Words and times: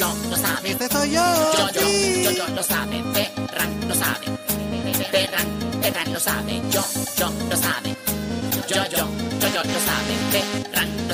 Yo, 0.00 0.08
lo 0.30 0.34
sabe. 0.34 0.70
Este 0.70 0.88
soy 0.88 1.10
yo. 1.10 1.20
Yo, 1.20 1.68
yo, 1.74 1.82
yo, 1.82 2.30
yo, 2.30 2.48
lo 2.54 2.62
sabe. 2.62 3.04
Ferran 3.12 3.86
lo 3.86 3.94
sabe. 3.94 4.26
Ferran, 5.10 5.46
Ferran 5.82 6.12
lo 6.14 6.18
sabe. 6.18 6.62
Yo, 6.70 6.82
yo, 7.18 7.30
lo 7.50 7.56
sabe. 7.58 7.94
Yo, 8.66 8.76
yo, 8.76 8.96
yo, 8.96 9.48
yo, 9.54 9.62
lo 9.62 9.80
sabe. 9.88 10.12
Ferran 10.32 11.09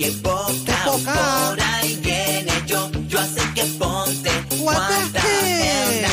y 0.00 0.04
embocao. 0.04 0.94
Embocao. 0.94 1.50
Por 1.50 1.60
ahí 1.62 1.96
viene 2.02 2.52
yo, 2.66 2.90
yo 3.08 3.18
así 3.20 3.40
que 3.54 3.64
ponte. 3.78 4.30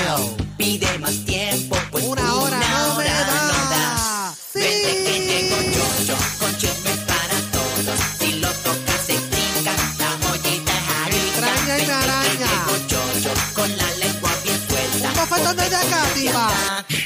Now? 0.07 0.35
Pide 0.57 0.97
más 0.99 1.15
tiempo, 1.25 1.77
pues 1.91 2.03
Una 2.03 2.33
hora 2.35 2.59
no 2.59 2.95
hora 2.95 3.05
da. 3.05 3.47
no 3.47 3.69
da. 3.69 4.35
Sí. 4.53 4.59
Vente 4.59 5.03
que 5.05 5.19
llego 5.27 5.57
yo, 5.75 5.85
yo, 6.05 6.15
con 6.39 6.57
chisme 6.57 6.91
para 7.05 7.37
todos. 7.51 7.99
Si 8.19 8.33
lo 8.39 8.49
tocas 8.51 9.01
se 9.05 9.13
trinca, 9.13 9.73
la 9.99 10.09
joyita 10.27 10.71
es 10.79 10.87
harina. 10.97 11.23
y 11.27 11.41
me 11.41 11.47
Vente 11.47 11.85
que 11.85 11.91
araña. 11.91 12.49
llego 12.49 12.75
yo, 12.87 13.01
yo, 13.21 13.31
con 13.53 13.77
la 13.77 13.89
lengua 14.03 14.31
bien 14.43 14.59
suelta. 14.67 15.09
Un 15.09 15.15
bofetón 15.15 15.55
desde 15.57 15.75
acá. 15.75 16.03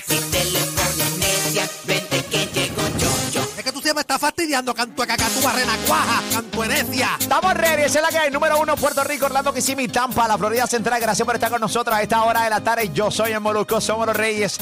Si 0.08 0.16
te 0.32 0.46
le 0.46 0.60
pones 0.60 1.18
necia, 1.18 1.70
vente 1.86 2.26
que 2.26 2.46
llego 2.54 2.82
yo, 3.00 3.12
yo. 3.34 3.42
Es 3.58 3.64
que 3.64 3.72
tú 3.72 3.82
siempre 3.82 4.02
estás 4.02 4.20
fastidiando 4.20 4.74
canto 4.74 5.04
cacatúa, 5.42 5.54
renacuaja, 5.54 6.22
cantuenecia. 6.32 7.10
Estamos 7.20 7.54
ready, 7.54 7.84
esa 7.84 8.00
es 8.00 8.06
la 8.06 8.10
que 8.10 8.18
hay. 8.18 8.32
Número 8.32 8.60
uno, 8.60 8.76
Puerto 8.76 9.04
Rico, 9.04 9.26
Orlando, 9.26 9.54
Kissimmee, 9.54 9.88
Tampa, 9.88 10.28
la 10.28 10.38
Florida 10.38 10.68
Central. 10.68 11.00
Gracias 11.02 11.26
por 11.26 11.36
estar 11.36 11.50
con 11.50 11.62
nosotros 11.62 11.96
a 11.96 12.02
esta 12.02 12.24
hora 12.24 12.44
de 12.44 12.50
la 12.50 12.62
tarde. 12.62 12.90
Yo 12.94 13.12
soy 13.12 13.32
el 13.32 13.40
Molusco, 13.40 13.82
somos 13.82 14.06
los 14.08 14.16
reyes 14.16 14.58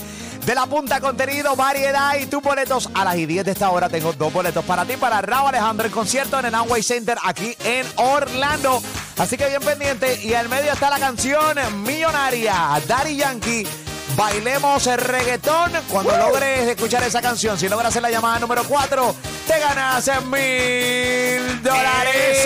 de 0.45 0.55
la 0.55 0.65
punta 0.65 0.99
contenido, 1.01 1.55
variedad 1.55 2.15
y 2.17 2.25
tus 2.25 2.41
boletos. 2.41 2.89
A 2.93 3.03
las 3.03 3.17
y 3.17 3.25
10 3.25 3.45
de 3.45 3.51
esta 3.51 3.69
hora 3.69 3.89
tengo 3.89 4.13
dos 4.13 4.31
boletos 4.31 4.63
para 4.65 4.85
ti, 4.85 4.95
para 4.97 5.21
Raúl 5.21 5.49
Alejandro, 5.49 5.85
el 5.85 5.91
concierto 5.91 6.39
en 6.39 6.45
el 6.45 6.55
Amway 6.55 6.83
Center 6.83 7.17
aquí 7.23 7.55
en 7.63 7.85
Orlando. 7.97 8.81
Así 9.17 9.37
que 9.37 9.47
bien 9.47 9.61
pendiente. 9.61 10.19
Y 10.23 10.33
al 10.33 10.49
medio 10.49 10.71
está 10.71 10.89
la 10.89 10.99
canción 10.99 11.57
Millonaria, 11.83 12.81
Daddy 12.87 13.17
Yankee. 13.17 13.88
Bailemos 14.19 14.85
el 14.87 14.97
reggaetón. 14.97 15.71
Cuando 15.89 16.17
logres 16.17 16.67
escuchar 16.67 17.01
esa 17.03 17.21
canción, 17.21 17.57
si 17.57 17.69
logras 17.69 17.87
hacer 17.87 18.01
la 18.01 18.11
llamada 18.11 18.37
número 18.37 18.65
4, 18.65 19.15
te 19.47 19.59
ganas 19.61 20.09
mil 20.25 21.63
dólares. 21.63 22.45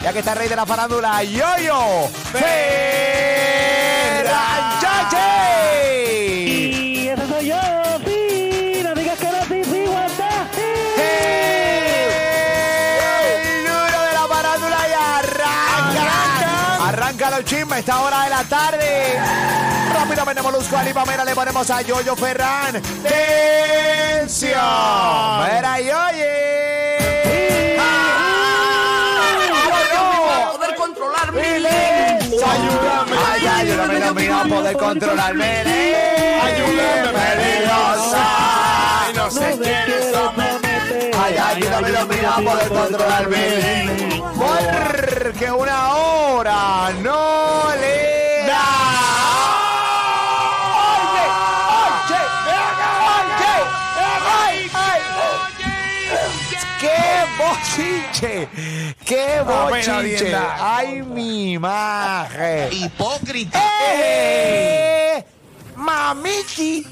Ya 0.00 0.12
que 0.12 0.20
está 0.20 0.34
el 0.34 0.38
rey 0.38 0.48
de 0.48 0.54
la 0.54 0.64
farándula, 0.64 1.24
Yoyo 1.24 2.08
Ferranchache. 2.30 3.37
Arranca 17.28 17.36
los 17.36 17.44
chismes 17.44 17.78
esta 17.80 18.00
hora 18.00 18.24
de 18.24 18.30
la 18.30 18.42
tarde. 18.44 19.20
Rápidamente 19.92 20.40
Molusco 20.42 20.76
Ali 20.76 20.94
Pamela 20.94 21.24
le 21.24 21.34
ponemos 21.34 21.70
a 21.70 21.82
Yoyo 21.82 22.16
Ferran. 22.16 22.80
¡Tensión! 23.02 24.52
¡Mira, 24.54 25.78
Yoye! 25.80 27.76
¡Vámonos! 29.36 29.58
Poder 30.56 30.74
controlarme. 30.76 31.40
Ayúdame, 31.40 33.16
ay, 33.30 33.46
ayúdame, 33.46 33.96
Dios 33.96 34.14
mío, 34.14 34.38
a 34.38 34.44
poder 34.44 34.76
controlarme. 34.76 35.60
Ayúdame, 36.42 37.08
peligrosa. 37.18 38.24
Ay, 39.04 39.12
no 39.14 39.30
sé 39.30 39.58
quién 39.62 39.90
es 39.90 40.14
Ay, 41.18 41.36
ayúdame, 41.36 41.90
Dios 41.90 42.08
mío, 42.08 42.30
a 42.30 42.40
poder 42.40 42.68
controlarme. 42.68 44.08
Porque 44.38 45.50
una 45.50 45.94
hora 45.94 46.90
no 47.02 47.17
¡Ay, 60.60 61.02
mi 61.02 61.58
maje! 61.58 62.68
Hipócrita. 62.72 63.62
¡Eh! 63.94 65.24
¡Mamichi! 65.76 66.86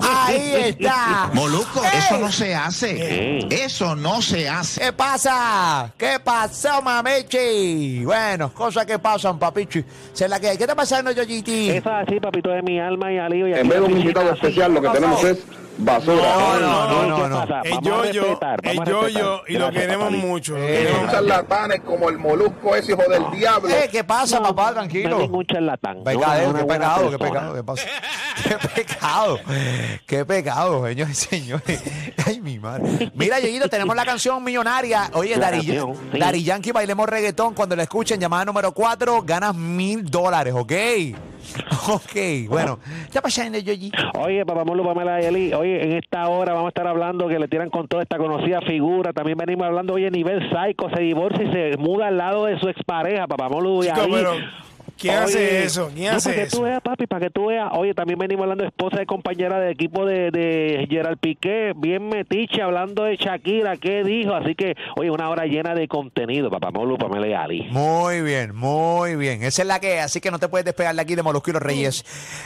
Ahí 0.00 0.54
está. 0.66 1.30
Molusco, 1.32 1.84
¡Eh! 1.84 1.88
eso 1.98 2.18
no 2.18 2.32
se 2.32 2.54
hace. 2.54 3.38
Eso 3.50 3.94
no 3.94 4.20
se 4.22 4.48
hace. 4.48 4.80
¿Qué 4.80 4.92
pasa? 4.92 5.92
¿Qué 5.96 6.18
pasó, 6.22 6.82
mamichi? 6.82 8.04
Bueno, 8.04 8.52
cosas 8.52 8.86
que 8.86 8.98
pasan, 8.98 9.38
papichi. 9.38 9.84
Se 10.12 10.28
la 10.28 10.40
que 10.40 10.56
¿Qué 10.56 10.64
está 10.64 10.74
pasando, 10.74 11.12
Yoyiti? 11.12 11.70
Eso 11.70 11.90
es 11.90 12.08
así, 12.08 12.18
papito 12.18 12.48
de 12.50 12.62
mi 12.62 12.80
alma 12.80 13.12
y 13.12 13.18
alío. 13.18 13.48
Y 13.48 13.52
En 13.52 13.68
vez 13.68 13.78
de 13.80 13.84
un 13.84 13.98
invitado 13.98 14.32
especial, 14.32 14.72
lo 14.74 14.80
que 14.82 14.88
tenemos 14.88 15.22
es 15.24 15.38
basura. 15.78 16.34
No, 16.34 16.60
no, 16.60 16.88
no, 16.88 17.16
¿qué 17.16 17.22
no, 17.22 17.28
no. 17.28 17.40
pasa? 17.40 17.60
El 17.62 17.80
yoyo, 17.80 18.40
el 18.62 18.84
yoyo, 18.84 19.42
y 19.48 19.52
lo 19.54 19.70
queremos 19.70 20.10
mucho. 20.12 20.56
Eh, 20.56 20.84
queremos 20.86 21.10
charlatanes 21.10 21.80
como 21.80 22.08
el 22.08 22.18
molusco 22.18 22.74
ese 22.76 22.92
hijo 22.92 23.02
del 23.08 23.30
diablo. 23.32 23.68
Eh, 23.68 23.88
¿Qué 23.90 24.04
pasa, 24.04 24.38
No, 24.38 24.54
papá? 24.54 24.68
No 24.68 24.74
Tranquilo. 24.74 25.16
es 25.16 25.22
ningún 25.22 25.46
charlatán. 25.46 26.02
No, 26.04 26.10
es 26.10 26.16
una 26.46 26.60
qué 26.60 26.64
pecado, 26.66 27.10
qué 27.10 27.18
pecado, 27.18 27.54
qué 27.54 27.62
pasa. 27.62 27.82
Qué 28.44 28.58
pecado, 28.74 29.38
qué 30.06 30.24
pecado, 30.24 30.84
señores 30.86 31.10
y 31.10 31.36
señores. 31.36 31.82
Ay, 32.26 32.40
mi 32.40 32.58
madre. 32.58 33.10
Mira, 33.14 33.38
Yoyito, 33.40 33.68
tenemos 33.68 33.94
la 33.96 34.04
canción 34.04 34.42
millonaria. 34.42 35.08
Oye, 35.14 35.36
Dari, 35.38 36.42
Yankee, 36.44 36.72
bailemos 36.72 37.08
reggaetón. 37.08 37.54
Cuando 37.54 37.76
la 37.76 37.84
escuchen, 37.84 38.20
llamada 38.20 38.44
número 38.44 38.72
4, 38.72 39.22
ganas 39.22 39.54
mil 39.54 40.04
dólares, 40.04 40.52
¿ok? 40.54 40.72
Ok, 41.88 42.48
bueno. 42.48 42.78
¿Qué 42.82 43.04
está 43.04 43.20
pasando, 43.20 43.58
Yoyito? 43.58 43.98
Oye, 44.18 44.44
papá 44.46 44.64
Molo, 44.64 44.84
Pamela 44.84 45.20
Eli, 45.20 45.52
oye, 45.52 45.82
en 45.84 45.92
esta 45.92 46.28
hora 46.28 46.52
vamos 46.52 46.66
a 46.66 46.68
estar 46.68 46.86
hablando 46.86 47.28
que 47.28 47.38
le 47.38 47.46
tiran 47.48 47.68
con 47.70 47.88
toda 47.88 48.02
esta 48.02 48.16
conocida 48.16 48.60
figura. 48.62 49.12
También 49.12 49.36
venimos 49.36 49.66
hablando, 49.66 49.94
oye, 49.94 50.10
nivel 50.10 50.40
psycho, 50.48 50.88
se 50.94 51.02
divorcia 51.02 51.42
y 51.42 51.52
se 51.52 51.76
muda 51.76 52.08
al 52.08 52.16
lado 52.16 52.46
de 52.46 52.58
su 52.58 52.68
expareja, 52.68 53.26
papá 53.26 53.48
Molo 53.48 53.84
y 53.84 53.88
ahí. 53.88 54.10
¿Quién 54.98 55.14
hace 55.14 55.38
Oye, 55.38 55.64
eso? 55.64 55.90
¿Quién 55.94 56.10
no, 56.12 56.16
hace 56.16 56.30
para 56.30 56.42
que 56.42 56.46
eso? 56.48 56.56
tú 56.56 56.62
veas, 56.64 56.80
papi, 56.80 57.06
para 57.06 57.20
que 57.26 57.30
tú 57.30 57.46
veas. 57.46 57.70
Oye, 57.76 57.94
también 57.94 58.18
venimos 58.18 58.42
hablando 58.44 58.62
de 58.62 58.68
esposa 58.68 58.98
de 58.98 59.06
compañera 59.06 59.58
de 59.58 59.70
equipo 59.72 60.06
de, 60.06 60.30
de 60.30 60.86
Gerald 60.88 61.18
Piqué, 61.18 61.72
bien 61.76 62.08
metiche, 62.08 62.62
hablando 62.62 63.04
de 63.04 63.16
Shakira, 63.16 63.76
¿qué 63.76 64.04
dijo? 64.04 64.34
Así 64.34 64.54
que, 64.54 64.74
oye, 64.96 65.10
una 65.10 65.28
hora 65.30 65.46
llena 65.46 65.74
de 65.74 65.88
contenido, 65.88 66.50
papá 66.50 66.70
Molu, 66.70 66.96
Pamela 66.96 67.26
y 67.26 67.32
Ali. 67.32 67.62
Muy 67.70 68.22
bien, 68.22 68.54
muy 68.54 69.16
bien. 69.16 69.42
Esa 69.42 69.62
es 69.62 69.68
la 69.68 69.80
que 69.80 69.98
es, 69.98 70.04
así 70.04 70.20
que 70.20 70.30
no 70.30 70.38
te 70.38 70.48
puedes 70.48 70.64
despegar 70.64 70.94
de 70.94 71.02
aquí 71.02 71.14
de 71.14 71.22
Molusco 71.22 71.50
y 71.50 71.52
los 71.54 71.62
Reyes. 71.62 72.04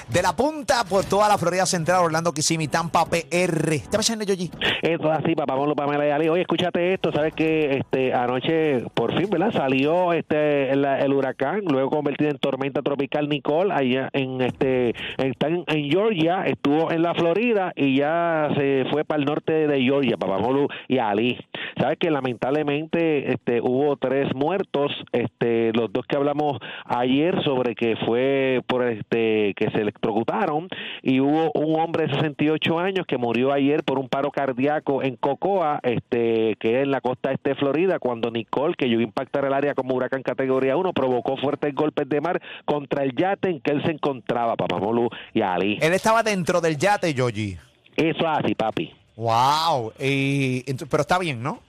De 0.08 0.22
la 0.22 0.34
punta 0.34 0.84
por 0.84 1.04
toda 1.04 1.28
la 1.28 1.38
Florida 1.38 1.66
Central, 1.66 2.04
Orlando, 2.04 2.32
Kissimmee, 2.32 2.68
Tampa, 2.68 3.04
PR. 3.04 3.80
¿Te 3.90 3.96
pasando, 3.96 4.24
Yoyi? 4.24 4.50
Eso 4.82 5.12
es 5.12 5.18
así, 5.18 5.34
papá 5.34 5.54
Molu, 5.56 5.74
Pamela 5.74 6.06
y 6.06 6.10
Ali. 6.10 6.28
Oye, 6.28 6.42
escúchate 6.42 6.94
esto, 6.94 7.12
¿sabes 7.12 7.34
que 7.34 7.78
este 7.78 8.12
anoche, 8.14 8.84
por 8.94 9.16
fin, 9.16 9.28
¿verdad? 9.30 9.52
Salió 9.52 10.12
este 10.12 10.70
el, 10.70 10.84
el 10.84 11.12
huracán, 11.12 11.60
luego 11.66 11.90
convertido 11.90 12.30
en 12.30 12.37
tormenta 12.38 12.82
tropical 12.82 13.28
Nicole, 13.28 13.72
allá 13.72 14.08
en 14.12 14.40
este, 14.40 14.94
está 15.18 15.48
en, 15.48 15.64
Georgia, 15.90 16.44
estuvo 16.46 16.90
en 16.90 17.02
la 17.02 17.14
Florida 17.14 17.72
y 17.76 17.96
ya 17.96 18.48
se 18.56 18.84
fue 18.90 19.04
para 19.04 19.20
el 19.20 19.26
norte 19.26 19.66
de 19.66 19.82
Georgia, 19.82 20.16
papá 20.16 20.38
Molu 20.38 20.68
y 20.88 20.98
Ali. 20.98 21.38
¿Sabes 21.78 21.98
que 21.98 22.10
lamentablemente 22.10 23.32
este 23.32 23.60
hubo 23.60 23.96
tres 23.96 24.34
muertos, 24.34 24.92
este 25.12 25.72
los 25.72 25.92
dos 25.92 26.06
que 26.06 26.16
hablamos 26.16 26.58
ayer 26.84 27.42
sobre 27.44 27.74
que 27.74 27.96
fue 28.06 28.62
por 28.66 28.86
este 28.86 29.54
que 29.54 29.70
se 29.70 29.80
electrocutaron 29.80 30.68
y 31.02 31.20
hubo 31.20 31.50
un 31.54 31.80
hombre 31.80 32.06
de 32.06 32.14
68 32.14 32.78
años 32.78 33.06
que 33.06 33.18
murió 33.18 33.52
ayer 33.52 33.82
por 33.84 33.98
un 33.98 34.08
paro 34.08 34.30
cardíaco 34.30 35.02
en 35.02 35.16
Cocoa, 35.16 35.80
este 35.82 36.56
que 36.58 36.76
es 36.76 36.82
en 36.82 36.90
la 36.90 37.00
costa 37.00 37.32
este 37.32 37.50
de 37.50 37.54
Florida 37.56 37.98
cuando 37.98 38.30
Nicole 38.30 38.74
que 38.76 38.88
llegó 38.88 39.00
a 39.00 39.04
impactar 39.04 39.44
el 39.44 39.52
área 39.52 39.74
como 39.74 39.94
huracán 39.94 40.22
categoría 40.22 40.76
1 40.76 40.92
provocó 40.92 41.36
fuertes 41.36 41.74
golpes 41.74 42.08
de 42.08 42.20
contra 42.64 43.02
el 43.04 43.14
yate 43.14 43.50
en 43.50 43.60
que 43.60 43.72
él 43.72 43.82
se 43.84 43.92
encontraba, 43.92 44.56
Papamolu 44.56 45.08
y 45.34 45.42
Ali. 45.42 45.78
Él 45.80 45.92
estaba 45.92 46.22
dentro 46.22 46.60
del 46.60 46.76
yate, 46.76 47.14
Yoyi. 47.14 47.58
Eso 47.96 48.20
es 48.20 48.38
así, 48.44 48.54
papi. 48.54 48.92
Wow. 49.16 49.92
Y, 49.98 50.62
pero 50.84 51.00
está 51.00 51.18
bien, 51.18 51.42
¿no? 51.42 51.60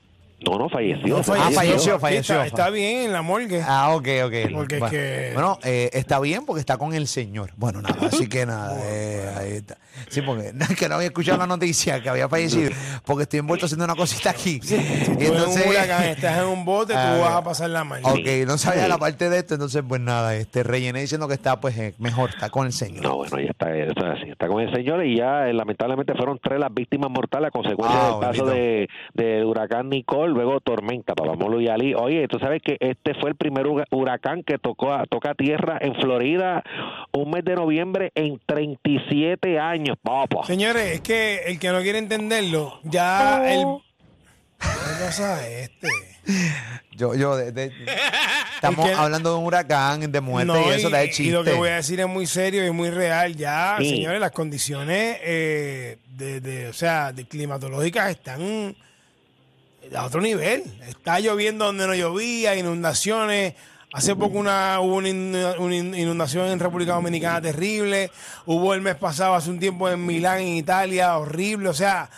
No, 0.45 0.57
no 0.57 0.69
falleció. 0.69 1.07
No, 1.07 1.17
Ah, 1.33 1.49
falleció, 1.53 1.99
falleció. 1.99 2.35
Está, 2.35 2.45
está 2.45 2.69
bien 2.69 3.01
en 3.05 3.13
la 3.13 3.21
morgue. 3.21 3.61
Ah, 3.65 3.89
ok, 3.95 4.07
ok. 4.25 4.33
Porque 4.53 4.77
es 4.77 4.83
que- 4.89 5.31
bueno, 5.33 5.57
eh, 5.63 5.89
está 5.93 6.19
bien 6.19 6.45
porque 6.45 6.59
está 6.61 6.77
con 6.77 6.93
el 6.93 7.07
Señor. 7.07 7.51
Bueno, 7.57 7.81
nada, 7.81 8.07
así 8.07 8.27
que 8.29 8.45
nada, 8.45 8.77
eh, 8.83 9.29
ahí 9.37 9.51
está. 9.53 9.77
Sí, 10.09 10.21
porque 10.21 10.53
que 10.79 10.87
no 10.87 10.95
había 10.95 11.07
escuchado 11.07 11.37
la 11.39 11.47
noticia 11.47 12.01
que 12.01 12.07
había 12.09 12.29
fallecido, 12.29 12.71
porque 13.05 13.23
estoy 13.23 13.39
envuelto 13.39 13.65
haciendo 13.65 13.83
una 13.85 13.95
cosita 13.95 14.29
aquí. 14.29 14.59
Si 14.63 14.75
y 14.75 14.79
tú 14.79 15.23
en 15.33 15.41
un 15.41 15.69
huracán 15.69 16.03
estás 16.05 16.37
en 16.39 16.45
un 16.45 16.63
bote, 16.63 16.93
tú 16.93 16.99
Ah, 16.99 17.17
vas 17.19 17.33
a 17.35 17.43
pasar 17.43 17.69
la 17.69 17.83
mano. 17.83 18.07
Ok, 18.07 18.25
no 18.47 18.57
sabía 18.57 18.87
la 18.87 18.97
parte 18.97 19.29
de 19.29 19.39
esto, 19.39 19.55
entonces 19.55 19.83
pues 19.87 19.99
nada, 19.99 20.35
este 20.35 20.63
rellené 20.63 21.01
diciendo 21.01 21.27
que 21.27 21.33
está 21.33 21.59
pues 21.59 21.77
eh, 21.77 21.93
mejor, 21.97 22.29
está 22.29 22.49
con 22.49 22.65
el 22.65 22.71
Señor. 22.73 23.03
No, 23.03 23.17
bueno, 23.17 23.39
ya 23.39 23.49
está, 23.49 23.75
eso 23.75 23.91
es 23.97 24.03
así. 24.21 24.29
Está 24.31 24.47
con 24.47 24.61
el 24.61 24.73
señor 24.73 25.05
y 25.05 25.17
ya 25.17 25.49
eh, 25.49 25.53
lamentablemente 25.53 26.13
fueron 26.15 26.39
tres 26.41 26.59
las 26.59 26.73
víctimas 26.73 27.09
mortales 27.11 27.47
a 27.49 27.51
consecuencia 27.51 27.99
Ah, 27.99 28.09
del 28.11 28.19
paso 28.19 28.45
bendito. 28.45 28.51
de, 28.55 28.89
del 29.13 29.45
huracán 29.45 29.89
Nicole, 29.89 30.28
luego 30.29 30.59
tormenta, 30.61 31.13
Papamolo 31.15 31.59
y 31.61 31.67
Ali. 31.67 31.93
Oye, 31.93 32.27
tú 32.27 32.39
sabes 32.39 32.61
que 32.63 32.77
este 32.79 33.13
fue 33.15 33.29
el 33.29 33.35
primer 33.35 33.67
hura- 33.67 33.85
huracán 33.91 34.43
que 34.43 34.57
tocó 34.57 34.93
a, 34.93 35.05
toca 35.05 35.33
tierra 35.35 35.77
en 35.81 35.95
Florida 35.95 36.63
un 37.11 37.31
mes 37.31 37.43
de 37.45 37.55
noviembre 37.55 38.11
en 38.15 38.39
37 38.45 39.59
años, 39.59 39.97
papá. 40.01 40.45
Señores, 40.45 40.83
es 40.95 41.01
que 41.01 41.43
el 41.47 41.59
que 41.59 41.69
no 41.69 41.81
quiere 41.81 41.97
entenderlo, 41.99 42.79
ya 42.83 43.51
el. 43.53 43.65
¿Qué 44.59 45.05
pasa 45.05 45.47
este? 45.47 45.87
Yo, 46.91 47.15
yo, 47.15 47.35
de- 47.37 47.51
de- 47.53 47.71
estamos 48.55 48.85
Es 48.85 48.91
que- 48.91 48.97
hablando 48.97 49.31
de 49.33 49.39
un 49.39 49.45
huracán, 49.45 50.11
de 50.11 50.21
muerte 50.21 50.51
No, 50.51 50.59
y 50.69 50.73
eso 50.75 50.89
da 50.89 50.99
de 50.99 51.05
y 51.05 51.09
chiste. 51.11 51.31
lo 51.33 51.43
que 51.45 51.53
voy 51.53 51.69
a 51.69 51.75
decir 51.75 51.99
es 52.01 52.07
muy 52.07 52.25
serio 52.25 52.65
y 52.67 52.71
muy 52.71 52.89
real. 52.89 53.35
Ya, 53.35 53.77
Sí. 53.79 53.89
señores, 53.89 54.19
las 54.19 54.31
condiciones 54.31 55.17
eh, 55.23 55.97
de, 56.09 56.41
de- 56.41 56.67
o 56.67 56.73
sea, 56.73 57.13
de 57.13 57.25
climatológicas 57.25 58.09
están 58.11 58.75
a 59.95 60.05
otro 60.05 60.21
nivel. 60.21 60.63
Está 60.87 61.19
lloviendo 61.19 61.65
donde 61.65 61.87
no 61.87 61.95
llovía, 61.95 62.55
inundaciones. 62.55 63.53
Hace 63.91 64.15
poco 64.15 64.37
una, 64.37 64.79
hubo 64.81 64.95
una 64.97 65.09
in- 65.09 65.35
una 65.57 65.75
in- 65.75 65.95
inundación 65.95 66.47
en 66.47 66.59
República 66.59 66.93
Dominicana 66.93 67.41
terrible. 67.41 68.11
Hubo 68.45 68.73
el 68.75 68.81
mes 68.81 68.95
pasado, 68.95 69.33
hace 69.33 69.49
un 69.49 69.59
tiempo, 69.59 69.89
en 69.89 70.05
Milán, 70.05 70.39
en 70.41 70.49
Italia, 70.57 71.17
horrible. 71.17 71.69
O 71.69 71.73
sea, 71.73 72.09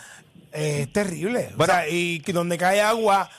eh, 0.52 0.80
es 0.82 0.92
terrible. 0.92 1.48
O 1.56 1.64
sea, 1.64 1.88
y 1.88 2.18
donde 2.18 2.58
cae 2.58 2.82
agua, 2.82 3.30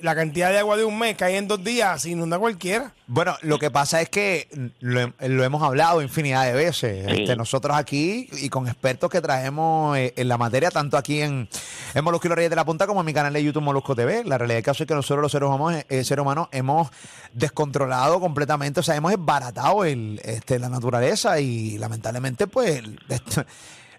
la 0.00 0.14
cantidad 0.14 0.50
de 0.50 0.58
agua 0.58 0.76
de 0.76 0.84
un 0.84 0.98
mes 0.98 1.16
cae 1.16 1.36
en 1.38 1.48
dos 1.48 1.62
días, 1.64 2.02
se 2.02 2.10
inunda 2.10 2.38
cualquiera. 2.38 2.92
Bueno, 3.06 3.36
lo 3.42 3.58
que 3.58 3.70
pasa 3.70 4.00
es 4.02 4.08
que 4.10 4.48
lo, 4.80 5.00
hem- 5.00 5.14
lo 5.28 5.44
hemos 5.44 5.62
hablado 5.62 6.02
infinidad 6.02 6.44
de 6.44 6.52
veces. 6.52 7.06
Sí. 7.06 7.20
Este, 7.22 7.36
nosotros 7.36 7.76
aquí 7.76 8.28
y 8.40 8.48
con 8.50 8.66
expertos 8.68 9.08
que 9.10 9.20
traemos 9.20 9.96
eh, 9.96 10.12
en 10.16 10.28
la 10.28 10.36
materia, 10.36 10.70
tanto 10.70 10.96
aquí 10.96 11.20
en, 11.22 11.48
en 11.94 12.04
Molusco 12.04 12.26
y 12.26 12.30
los 12.30 12.36
Reyes 12.36 12.50
de 12.50 12.56
la 12.56 12.64
Punta 12.64 12.86
como 12.86 13.00
en 13.00 13.06
mi 13.06 13.14
canal 13.14 13.32
de 13.32 13.42
YouTube 13.42 13.62
Molusco 13.62 13.94
TV. 13.94 14.24
La 14.24 14.36
realidad 14.38 14.56
del 14.58 14.64
caso 14.64 14.82
es 14.82 14.86
que 14.88 14.94
nosotros 14.94 15.22
los 15.22 15.32
seres 15.32 15.48
humanos, 15.48 15.84
eh, 15.88 16.04
seres 16.04 16.22
humanos 16.22 16.48
hemos 16.52 16.88
descontrolado 17.32 18.20
completamente, 18.20 18.80
o 18.80 18.82
sea, 18.82 18.96
hemos 18.96 19.12
esbaratado 19.12 19.84
el, 19.84 20.20
este, 20.24 20.58
la 20.58 20.68
naturaleza 20.68 21.40
y 21.40 21.78
lamentablemente 21.78 22.46
pues 22.46 22.82
esto- 23.08 23.44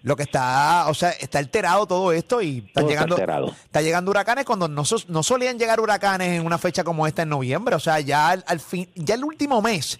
lo 0.02 0.16
que 0.16 0.24
está, 0.24 0.86
o 0.88 0.94
sea, 0.94 1.10
está 1.10 1.38
alterado 1.38 1.86
todo 1.86 2.12
esto 2.12 2.40
y 2.42 2.60
Todo 2.60 2.68
está 2.68 2.82
llegando, 2.82 3.14
alterado. 3.14 3.54
está 3.64 3.82
llegando 3.82 4.10
huracanes 4.10 4.44
cuando 4.44 4.68
no, 4.68 4.82
no 5.08 5.22
solían 5.22 5.58
llegar 5.58 5.80
huracanes 5.80 6.38
en 6.40 6.46
una 6.46 6.58
fecha 6.58 6.84
como 6.84 7.06
esta 7.06 7.22
en 7.22 7.28
noviembre. 7.28 7.74
O 7.74 7.80
sea, 7.80 8.00
ya 8.00 8.28
al, 8.28 8.44
al 8.46 8.60
fin, 8.60 8.88
ya 8.94 9.14
el 9.14 9.24
último 9.24 9.60
mes 9.62 9.98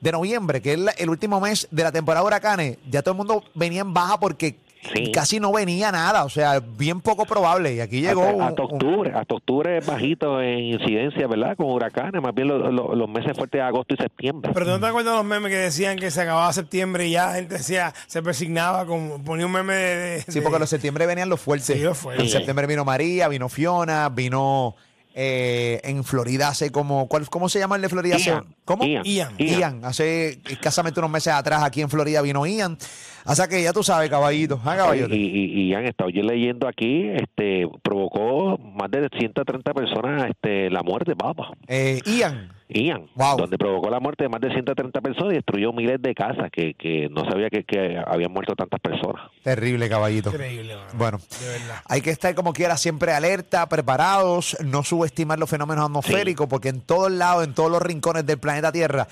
de 0.00 0.12
noviembre, 0.12 0.62
que 0.62 0.74
es 0.74 0.80
el 0.98 1.10
último 1.10 1.40
mes 1.40 1.66
de 1.70 1.82
la 1.82 1.92
temporada 1.92 2.22
de 2.22 2.26
huracanes, 2.28 2.78
ya 2.88 3.02
todo 3.02 3.12
el 3.12 3.18
mundo 3.18 3.44
venía 3.54 3.80
en 3.80 3.92
baja 3.92 4.20
porque 4.20 4.58
Sí. 4.94 5.10
casi 5.12 5.40
no 5.40 5.52
venía 5.52 5.90
nada. 5.92 6.24
O 6.24 6.28
sea, 6.30 6.60
bien 6.60 7.00
poco 7.00 7.24
probable. 7.26 7.74
Y 7.74 7.80
aquí 7.80 8.00
llegó. 8.00 8.22
hasta, 8.22 8.46
hasta 8.48 8.62
octubre, 8.62 9.12
hasta 9.14 9.34
octubre 9.34 9.78
es 9.78 9.86
bajito 9.86 10.40
en 10.40 10.58
incidencia, 10.60 11.26
¿verdad? 11.26 11.56
Con 11.56 11.66
huracanes, 11.66 12.22
más 12.22 12.34
bien 12.34 12.48
lo- 12.48 12.70
lo- 12.70 12.94
los 12.94 13.08
meses 13.08 13.36
fuertes 13.36 13.58
de 13.58 13.62
agosto 13.66 13.94
y 13.94 13.96
septiembre. 13.96 14.52
Pero 14.54 14.66
¿no 14.66 14.80
te 14.80 14.86
acuerdas 14.86 15.14
los 15.16 15.24
memes 15.24 15.50
que 15.50 15.58
decían 15.58 15.96
que 15.98 16.10
se 16.10 16.20
acababa 16.22 16.52
septiembre 16.52 17.06
y 17.06 17.10
ya 17.12 17.26
la 17.26 17.34
gente 17.34 17.54
decía, 17.58 17.92
se 18.06 18.22
persignaba, 18.22 18.86
como 18.86 19.22
ponía 19.24 19.46
un 19.46 19.52
meme 19.52 19.74
de... 19.74 19.96
de- 19.96 20.20
Sí, 20.22 20.40
porque 20.40 20.54
de- 20.56 20.60
los 20.60 20.70
septiembre 20.70 21.06
venían 21.06 21.28
los 21.28 21.40
fuertes. 21.40 21.66
Sí, 21.76 21.82
los 21.82 21.98
fuertes. 21.98 22.24
En 22.24 22.30
septiembre 22.30 22.66
vino 22.66 22.84
María, 22.84 23.28
vino 23.28 23.48
Fiona, 23.48 24.08
vino 24.08 24.74
eh, 25.14 25.80
en 25.84 26.04
Florida 26.04 26.48
hace 26.48 26.70
como. 26.70 27.08
¿cuál, 27.08 27.28
¿Cómo 27.28 27.48
se 27.48 27.58
llama 27.58 27.76
el 27.76 27.82
de 27.82 27.88
Florida? 27.88 28.16
Hace- 28.16 28.30
Ian. 28.30 28.44
¿Cómo? 28.68 28.84
Ian. 28.84 29.02
Ian. 29.04 29.34
Ian. 29.38 29.84
Hace 29.84 30.40
escasamente 30.48 31.00
unos 31.00 31.10
meses 31.10 31.32
atrás 31.32 31.62
aquí 31.62 31.80
en 31.80 31.88
Florida 31.88 32.20
vino 32.22 32.46
Ian. 32.46 32.76
O 33.24 33.34
sea 33.34 33.48
que 33.48 33.62
ya 33.62 33.72
tú 33.72 33.82
sabes, 33.82 34.08
caballito. 34.10 34.60
Ah, 34.64 34.74
Y, 34.74 34.76
caballote. 34.78 35.16
y, 35.16 35.62
y 35.70 35.74
han 35.74 35.84
estado 35.86 36.08
yo 36.10 36.22
leyendo 36.22 36.68
aquí, 36.68 37.08
este, 37.08 37.66
provocó 37.82 38.58
más 38.58 38.90
de 38.90 39.08
130 39.18 39.74
personas 39.74 40.30
este, 40.30 40.70
la 40.70 40.82
muerte, 40.82 41.14
papá. 41.16 41.50
Eh, 41.66 42.00
Ian. 42.06 42.52
Ian, 42.70 43.06
Wow. 43.14 43.38
donde 43.38 43.56
provocó 43.56 43.88
la 43.88 43.98
muerte 43.98 44.24
de 44.24 44.28
más 44.28 44.42
de 44.42 44.50
130 44.52 45.00
personas 45.00 45.32
y 45.32 45.36
destruyó 45.36 45.72
miles 45.72 46.02
de 46.02 46.14
casas 46.14 46.50
que, 46.52 46.74
que 46.74 47.08
no 47.10 47.24
sabía 47.24 47.48
que, 47.48 47.64
que 47.64 47.96
habían 48.06 48.30
muerto 48.30 48.54
tantas 48.54 48.78
personas. 48.80 49.22
Terrible, 49.42 49.88
caballito. 49.88 50.28
Increíble. 50.30 50.74
Bueno, 50.92 51.18
De 51.40 51.48
verdad. 51.48 51.76
hay 51.86 52.02
que 52.02 52.10
estar 52.10 52.34
como 52.34 52.52
quiera 52.52 52.76
siempre 52.76 53.12
alerta, 53.12 53.66
preparados, 53.70 54.54
no 54.62 54.82
subestimar 54.82 55.38
los 55.38 55.48
fenómenos 55.48 55.86
atmosféricos, 55.86 56.46
porque 56.46 56.68
en 56.68 56.82
todos 56.82 57.10
lados, 57.10 57.44
en 57.46 57.54
todos 57.54 57.70
los 57.70 57.80
rincones 57.80 58.26
del 58.26 58.36
planeta 58.38 58.57
Tierra, 58.72 59.06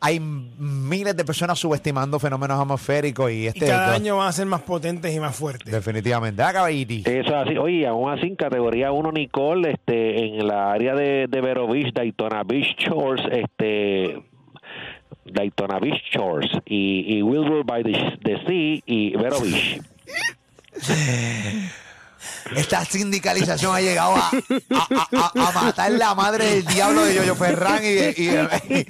hay 0.00 0.20
miles 0.20 1.16
de 1.16 1.24
personas 1.24 1.58
subestimando 1.58 2.18
fenómenos 2.18 2.60
atmosféricos 2.60 3.30
y 3.30 3.44
Y 3.44 3.46
este 3.46 3.66
cada 3.66 3.94
año 3.94 4.18
van 4.18 4.28
a 4.28 4.32
ser 4.32 4.44
más 4.46 4.60
potentes 4.62 5.14
y 5.14 5.18
más 5.20 5.34
fuertes. 5.34 5.72
definitivamente. 5.72 6.42
Ah. 6.42 6.70
Eso 6.70 7.06
es 7.06 7.32
así. 7.32 7.56
Oye, 7.56 7.86
aún 7.86 8.10
así, 8.10 8.26
en 8.26 8.36
categoría 8.36 8.92
1, 8.92 9.12
Nicole, 9.12 9.70
este, 9.72 10.26
en 10.38 10.46
la 10.46 10.72
área 10.72 10.94
de, 10.94 11.26
de 11.28 11.40
Vero 11.40 11.66
Beach, 11.66 11.94
Daytona 11.94 12.42
Beach 12.44 12.76
Shores, 12.76 13.24
este, 13.32 14.22
Daytona 15.24 15.78
Beach 15.78 16.02
Shores 16.12 16.50
y, 16.66 17.16
y 17.16 17.22
Wilbur 17.22 17.64
by 17.64 17.82
the, 17.82 18.18
the 18.22 18.46
Sea 18.46 18.82
y 18.84 19.16
Vero 19.16 19.40
Beach. 19.40 19.80
Esta 22.56 22.84
sindicalización 22.84 23.74
ha 23.74 23.80
llegado 23.80 24.14
a, 24.16 24.28
a- 24.28 25.08
a- 25.12 25.32
a- 25.34 25.48
a 25.48 25.52
matar 25.64 25.90
la 25.92 26.14
madre 26.14 26.46
del 26.46 26.64
diablo 26.66 27.04
de 27.04 27.14
Yoyo 27.14 27.34
Ferran 27.36 27.82
y, 27.84 27.88
y- 27.88 28.12
y- 28.22 28.86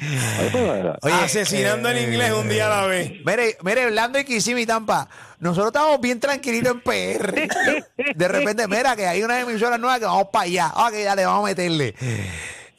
Oye, 0.53 0.93
Oye, 1.03 1.15
Asesinando 1.15 1.91
en 1.91 1.97
eh, 1.99 2.03
inglés 2.05 2.33
un 2.33 2.49
día 2.49 2.67
a 2.67 2.83
la 2.83 2.87
vez. 2.87 3.13
Mire, 3.25 3.57
mire, 3.63 3.87
Orlando 3.87 4.19
y 4.19 4.25
Kissimmee 4.25 4.63
y 4.63 4.67
Tampa, 4.67 5.09
nosotros 5.39 5.69
estamos 5.69 6.01
bien 6.01 6.21
tranquilitos 6.21 6.73
en 6.75 6.81
PR. 6.81 7.49
De 8.15 8.29
repente, 8.29 8.67
mira, 8.69 8.97
que 8.97 9.07
hay 9.07 9.23
una 9.23 9.41
emisora 9.41 9.79
nueva 9.79 9.99
que 9.99 10.05
vamos 10.07 10.29
para 10.33 10.45
allá. 10.45 10.73
Ah, 10.75 10.89
que 10.91 11.03
ya 11.05 11.15
le 11.15 11.27
vamos 11.27 11.45
a 11.45 11.49
meterle. 11.49 11.95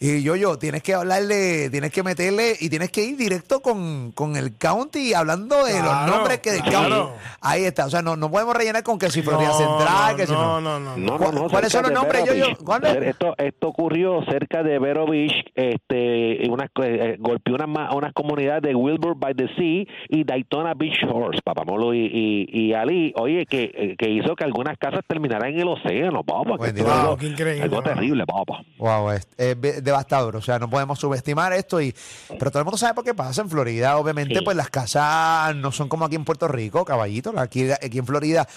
Y 0.07 0.21
yo, 0.21 0.35
yo, 0.35 0.57
tienes 0.59 0.83
que 0.83 0.93
hablarle, 0.93 1.69
tienes 1.71 1.91
que 1.91 2.03
meterle 2.03 2.53
y 2.59 2.69
tienes 2.69 2.91
que 2.91 3.03
ir 3.03 3.17
directo 3.17 3.59
con, 3.61 4.11
con 4.11 4.35
el 4.35 4.55
county 4.57 5.13
hablando 5.13 5.63
de 5.65 5.81
los 5.81 6.05
nombres 6.07 6.39
que 6.39 6.51
del 6.51 6.61
claro. 6.61 7.07
county. 7.07 7.19
Ahí 7.41 7.63
está. 7.63 7.85
O 7.85 7.89
sea, 7.89 8.01
no, 8.01 8.15
no 8.15 8.29
podemos 8.29 8.55
rellenar 8.55 8.83
con 8.83 8.99
que 8.99 9.09
si 9.09 9.21
Florida 9.23 9.49
No, 9.49 9.57
Central, 9.57 10.15
que 10.15 10.27
si 10.27 10.33
no, 10.33 10.61
no, 10.61 10.79
no. 10.79 10.95
No, 10.97 11.17
¿Cu- 11.17 11.23
no, 11.23 11.31
no, 11.31 11.49
¿Cuáles 11.49 11.71
cerca 11.71 11.71
son 11.71 11.81
los 11.81 11.89
de 11.89 11.95
nombres, 11.95 12.23
Vero 12.23 12.33
Yoyo? 12.35 12.45
Beach. 12.47 12.57
¿Cuáles? 12.63 12.95
Esto, 13.03 13.33
esto 13.37 13.67
ocurrió 13.67 14.23
cerca 14.29 14.61
de 14.61 14.77
Vero 14.79 15.07
Beach, 15.07 15.33
este, 15.55 16.49
una, 16.49 16.69
eh, 16.83 17.15
golpeó 17.19 17.55
unas 17.55 17.67
ma- 17.67 17.93
unas 17.95 18.13
comunidades 18.13 18.61
de 18.63 18.75
Wilbur 18.75 19.15
by 19.17 19.33
the 19.33 19.47
Sea 19.55 19.85
y 20.09 20.23
Daytona 20.23 20.73
Beach 20.75 20.97
Shores, 21.01 21.41
Papamolo 21.43 21.93
y, 21.93 22.05
y, 22.05 22.47
y 22.69 22.73
Ali, 22.73 23.13
oye, 23.17 23.45
que, 23.45 23.71
eh, 23.73 23.95
que 23.97 24.09
hizo 24.09 24.35
que 24.35 24.43
algunas 24.43 24.77
casas 24.77 25.01
terminaran 25.07 25.51
en 25.53 25.59
el 25.61 25.67
océano, 25.67 26.23
papá. 26.23 26.57
que 26.57 26.63
Bendito. 26.65 26.87
esto 26.87 26.91
es 26.91 26.95
Wow, 26.95 27.01
algo, 27.01 27.17
qué 27.17 27.27
increíble, 27.27 27.63
algo 27.63 27.81
terrible, 27.83 28.25
papá. 28.25 28.61
Wow, 28.77 29.11
es, 29.11 29.27
es 29.37 29.59
be- 29.59 29.81
devastador. 29.95 30.35
O 30.35 30.41
sea, 30.41 30.59
no 30.59 30.69
podemos 30.69 30.99
subestimar 30.99 31.53
esto. 31.53 31.79
y 31.81 31.95
Pero 32.37 32.51
todo 32.51 32.59
el 32.59 32.65
mundo 32.65 32.77
sabe 32.77 32.93
por 32.93 33.03
qué 33.03 33.13
pasa. 33.13 33.41
En 33.41 33.49
Florida, 33.49 33.97
obviamente, 33.97 34.35
Sí. 34.35 34.41
pues 34.43 34.55
las 34.57 34.69
casas 34.69 35.55
no 35.55 35.71
son 35.71 35.87
como 35.89 36.05
aquí 36.05 36.15
en 36.15 36.25
Puerto 36.25 36.47
Rico, 36.47 36.83
caballitos. 36.85 37.33
Aquí, 37.37 37.71
aquí 37.71 37.97
en 37.99 38.05
Florida, 38.05 38.47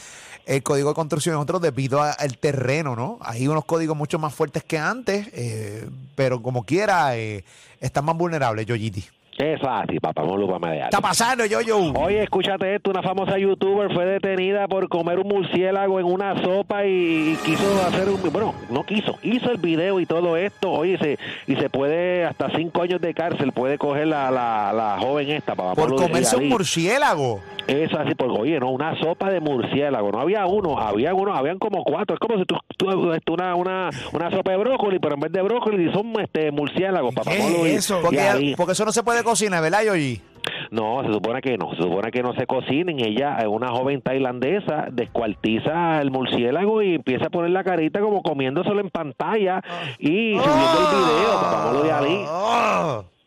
el 0.47 0.63
código 0.63 0.89
de 0.91 0.95
construcción 0.95 1.37
es 1.37 1.43
otro 1.43 1.61
debido 1.61 2.03
al 2.03 2.39
terreno, 2.39 2.97
¿no? 2.97 3.19
Hay 3.21 3.47
unos 3.49 3.65
códigos 3.65 3.97
mucho 3.97 4.19
más 4.19 4.35
fuertes 4.35 4.65
que 4.65 4.79
antes, 4.79 5.29
eh, 5.33 5.89
pero 6.15 6.43
como 6.43 6.65
quiera, 6.65 7.17
eh, 7.17 7.45
están 7.81 8.05
más 8.07 8.17
vulnerables, 8.17 8.67
Yoyiti. 8.67 9.05
Eso 9.39 9.63
es 9.63 9.69
así, 9.69 10.01
Papamolo, 10.01 10.49
para 10.59 10.73
¿Qué 10.73 10.81
está 10.83 11.01
pasando, 11.01 11.47
Yoyo? 11.47 11.93
Oye, 11.95 12.25
escúchate 12.25 12.75
esto, 12.75 12.91
una 12.91 13.03
famosa 13.03 13.39
youtuber 13.39 13.93
fue 13.95 14.05
detenida 14.05 14.67
por 14.67 14.89
comer 14.89 15.21
un 15.21 15.29
murciélago 15.29 16.01
en 16.01 16.07
una 16.07 16.43
sopa 16.43 16.85
y, 16.85 17.35
y 17.35 17.39
quiso 17.45 17.65
hacer 17.87 18.09
un... 18.09 18.21
Bueno, 18.33 18.53
no 18.69 18.85
quiso, 18.85 19.17
hizo 19.23 19.53
el 19.53 19.59
video 19.59 20.01
y 20.01 20.07
todo 20.07 20.37
esto, 20.37 20.73
oye, 20.73 20.99
se, 20.99 21.19
y 21.47 21.55
se 21.55 21.71
puede, 21.71 22.25
hasta 22.25 22.51
cinco 22.57 22.83
años 22.83 23.01
de 23.01 23.15
cárcel 23.15 23.53
puede 23.53 23.79
coger 23.79 24.09
la, 24.09 24.33
la, 24.33 24.73
la 24.73 24.99
joven 24.99 25.31
esta. 25.31 25.55
Papá 25.55 25.75
Por 25.75 25.95
comerse 25.95 26.37
un 26.37 26.49
murciélago. 26.49 27.41
Eso 27.69 27.99
así, 27.99 28.15
porque 28.15 28.41
oye, 28.41 28.59
no, 28.59 28.71
una 28.71 28.99
sopa 28.99 29.29
de 29.31 29.41
murciélago, 29.41 30.11
no 30.11 30.21
había 30.21 30.47
uno, 30.47 30.79
había 30.79 31.13
uno, 31.15 31.35
habían 31.35 31.59
como 31.59 31.85
cuatro, 31.85 32.15
es 32.15 32.21
como 32.21 32.39
si 32.39 32.47
tú, 32.47 32.57
tú 32.79 32.87
una, 33.35 33.55
una, 33.55 33.91
una 34.13 34.31
sopa 34.31 34.53
de 34.53 34.57
brócoli, 34.57 34.99
pero 34.99 35.17
en 35.17 35.21
vez 35.21 35.33
de 35.33 35.43
brócoli 35.43 35.93
son 35.93 36.19
este 36.19 36.51
murciélagos, 36.51 37.15
papá 37.15 37.31
¿Qué 37.31 37.39
es 37.39 37.85
eso? 37.85 38.01
Porque, 38.01 38.55
porque 38.57 38.73
eso 38.73 38.87
no 38.87 38.93
se 38.93 39.03
puede 39.03 39.23
cocinar, 39.29 39.63
¿verdad, 39.63 39.85
Yoyi? 39.85 40.23
no, 40.71 41.03
se 41.05 41.13
supone 41.13 41.41
que 41.41 41.57
no, 41.57 41.71
se 41.75 41.83
supone 41.83 42.11
que 42.11 42.23
no 42.23 42.35
se 42.35 42.47
cocinen. 42.47 42.99
Ella, 43.01 43.39
eh, 43.41 43.47
una 43.47 43.69
joven 43.69 44.01
tailandesa, 44.01 44.87
descuartiza 44.91 46.01
el 46.01 46.11
murciélago 46.11 46.83
y 46.83 46.95
empieza 46.95 47.27
a 47.27 47.31
poner 47.31 47.51
la 47.51 47.65
carita 47.65 48.01
como 48.01 48.23
comiéndoselo 48.23 48.81
en 48.81 48.91
pantalla 48.91 49.63
y 49.99 50.37
subiendo 50.37 50.79
el 50.81 51.05
video, 51.05 51.41
papá 51.41 51.83
de 51.83 51.93
Ali. 51.93 53.18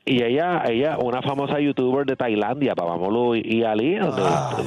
Ah. 0.00 0.10
Y 0.10 0.22
ella, 0.24 0.62
ella, 0.66 0.96
una 0.98 1.20
famosa 1.22 1.60
youtuber 1.60 2.04
de 2.06 2.16
Tailandia, 2.16 2.74
Papamolo 2.74 3.36
y, 3.36 3.42
y 3.44 3.62
Ali. 3.64 3.96
donde- 3.96 4.22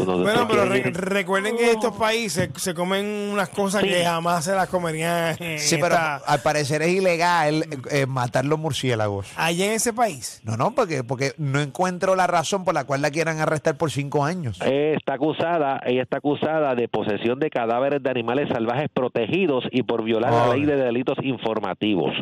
donde 0.06 0.24
Bueno, 0.24 0.48
pero 0.48 0.66
re- 0.66 0.84
recuerden 0.94 1.58
que 1.58 1.64
en 1.66 1.70
estos 1.72 1.98
países 1.98 2.50
se 2.56 2.74
comen 2.74 3.06
unas 3.34 3.50
cosas 3.50 3.82
Sí. 3.82 3.90
que 3.90 4.06
jamás 4.06 4.46
se 4.46 4.54
las 4.56 4.70
comerían 4.70 5.36
en 5.42 5.60
Sí, 5.60 5.76
pero 5.82 5.96
esta- 5.96 6.18
al 6.18 6.40
parecer 6.42 6.84
es 6.84 6.90
ilegal 6.90 7.66
eh, 7.92 8.06
matar 8.06 8.46
los 8.46 8.60
murciélagos. 8.60 9.34
allá 9.36 9.66
en 9.66 9.72
ese 9.74 9.92
país. 9.92 10.40
No, 10.46 10.56
no, 10.56 10.72
porque, 10.76 11.04
porque 11.04 11.32
no 11.38 11.60
encuentro 11.60 12.16
la 12.16 12.28
razón 12.28 12.64
por 12.64 12.74
la 12.76 12.86
cual 12.86 13.02
la 13.02 13.10
quieran 13.12 13.40
arrestar 13.40 13.76
por 13.76 13.92
cinco 13.92 14.24
años. 14.24 14.60
Eh, 14.64 14.94
está 14.98 15.16
acusada, 15.16 15.82
ella 15.86 16.04
está 16.04 16.18
acusada 16.18 16.76
de 16.76 16.88
posesión 16.88 17.40
de 17.40 17.50
cadáveres 17.50 18.02
de 18.04 18.10
animales 18.10 18.48
salvajes 18.50 18.88
protegidos 18.94 19.66
y 19.72 19.82
por 19.84 20.04
violar 20.04 20.32
la 20.32 20.54
ley 20.56 20.64
de 20.66 20.76
delitos 20.78 21.18
informativos. 21.24 22.14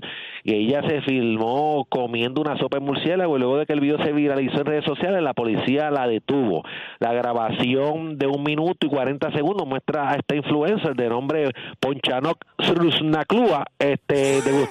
Y 0.43 0.55
ella 0.55 0.81
se 0.87 1.01
filmó 1.01 1.85
comiendo 1.89 2.41
una 2.41 2.57
sopa 2.57 2.77
de 2.77 2.85
murciélago 3.01 3.35
y 3.35 3.39
luego 3.39 3.57
de 3.57 3.65
que 3.65 3.73
el 3.73 3.79
video 3.79 3.97
se 4.03 4.11
viralizó 4.11 4.59
en 4.59 4.65
redes 4.65 4.85
sociales, 4.85 5.21
la 5.21 5.33
policía 5.33 5.89
la 5.89 6.07
detuvo. 6.07 6.63
La 6.99 7.13
grabación 7.13 8.17
de 8.17 8.27
un 8.27 8.43
minuto 8.43 8.85
y 8.85 8.89
40 8.89 9.31
segundos 9.31 9.67
muestra 9.67 10.09
a 10.11 10.15
esta 10.15 10.35
influencer 10.35 10.95
de 10.95 11.09
nombre 11.09 11.51
Ponchanok 11.79 12.37
Srusnaklua, 12.63 13.65
este, 13.79 14.41
de 14.41 14.67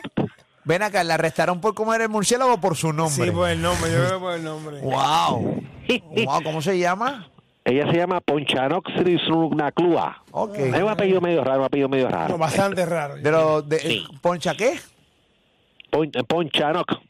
Ven 0.65 0.83
acá, 0.83 1.03
¿la 1.03 1.15
arrestaron 1.15 1.61
por 1.61 1.75
comer 1.75 2.03
el 2.03 2.09
murciélago 2.09 2.55
o 2.55 2.61
por 2.61 2.77
su 2.77 2.93
nombre? 2.93 3.25
Sí, 3.25 3.31
por 3.31 3.49
el 3.49 3.61
nombre, 3.61 3.91
yo 3.91 3.99
creo 3.99 4.19
que 4.19 4.21
por 4.21 4.35
el 4.35 4.45
nombre. 4.45 4.81
¡Wow! 4.83 5.63
wow 6.27 6.43
¿Cómo 6.45 6.63
se 6.63 6.79
llama? 6.79 7.27
Ella 7.65 7.91
se 7.91 7.97
llama 7.99 8.21
Ponchanok 8.21 8.89
Srusnaklua. 9.27 10.23
Ok. 10.31 10.55
Es 10.57 10.83
un 10.83 10.89
apellido 10.89 11.21
medio 11.21 11.43
raro, 11.43 11.61
un 11.61 11.67
apellido 11.67 11.89
medio 11.89 12.09
raro. 12.09 12.29
No, 12.35 12.39
bastante 12.39 12.87
raro. 12.87 13.17
De 13.17 13.31
los 13.31 13.69
de, 13.69 13.79
Sí. 13.79 14.05
¿Poncha 14.21 14.55
qué? 14.55 14.79
Pon- 15.91 16.11
Ponchanok. 16.29 17.01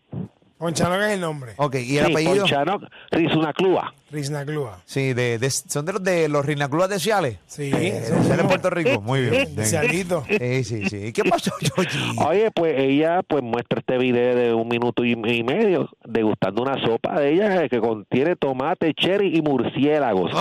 Ponchano 0.60 0.98
que 0.98 1.06
es 1.06 1.12
el 1.12 1.20
nombre. 1.22 1.54
Ok, 1.56 1.76
¿y 1.76 1.96
el 1.96 2.06
Sí, 2.06 2.12
apellido? 2.12 2.36
Ponchanok 2.42 2.84
Rizunaclúa. 3.10 3.94
Riznaklua. 4.10 4.78
Sí, 4.84 5.12
de, 5.12 5.38
de- 5.38 5.50
son 5.50 5.84
de 5.86 5.92
los 5.92 6.02
de 6.02 6.28
los 6.28 6.44
rinaclúas 6.44 6.88
de 6.88 6.98
Ciales. 6.98 7.38
Sí, 7.46 7.70
Eh, 7.74 8.02
son 8.08 8.36
de 8.36 8.44
Puerto 8.44 8.70
Rico. 8.70 9.00
Muy 9.00 9.20
bien. 9.22 9.48
bien. 9.54 9.66
Cialito. 9.66 10.24
Sí, 10.28 10.64
sí, 10.64 10.88
sí. 10.88 10.96
¿Y 11.06 11.12
qué 11.12 11.24
pasó, 11.24 11.52
Yoyi? 11.60 12.16
Oye, 12.26 12.50
pues 12.50 12.74
ella 12.78 13.22
pues 13.26 13.42
muestra 13.42 13.80
este 13.80 13.98
video 13.98 14.34
de 14.36 14.54
un 14.54 14.68
minuto 14.68 15.04
y, 15.04 15.12
y 15.12 15.42
medio 15.44 15.88
degustando 16.04 16.62
una 16.62 16.80
sopa 16.84 17.20
de 17.20 17.32
ella 17.34 17.68
que 17.68 17.78
contiene 17.80 18.36
tomate, 18.36 18.92
cherry 18.94 19.36
y 19.36 19.42
murciélagos. 19.42 20.32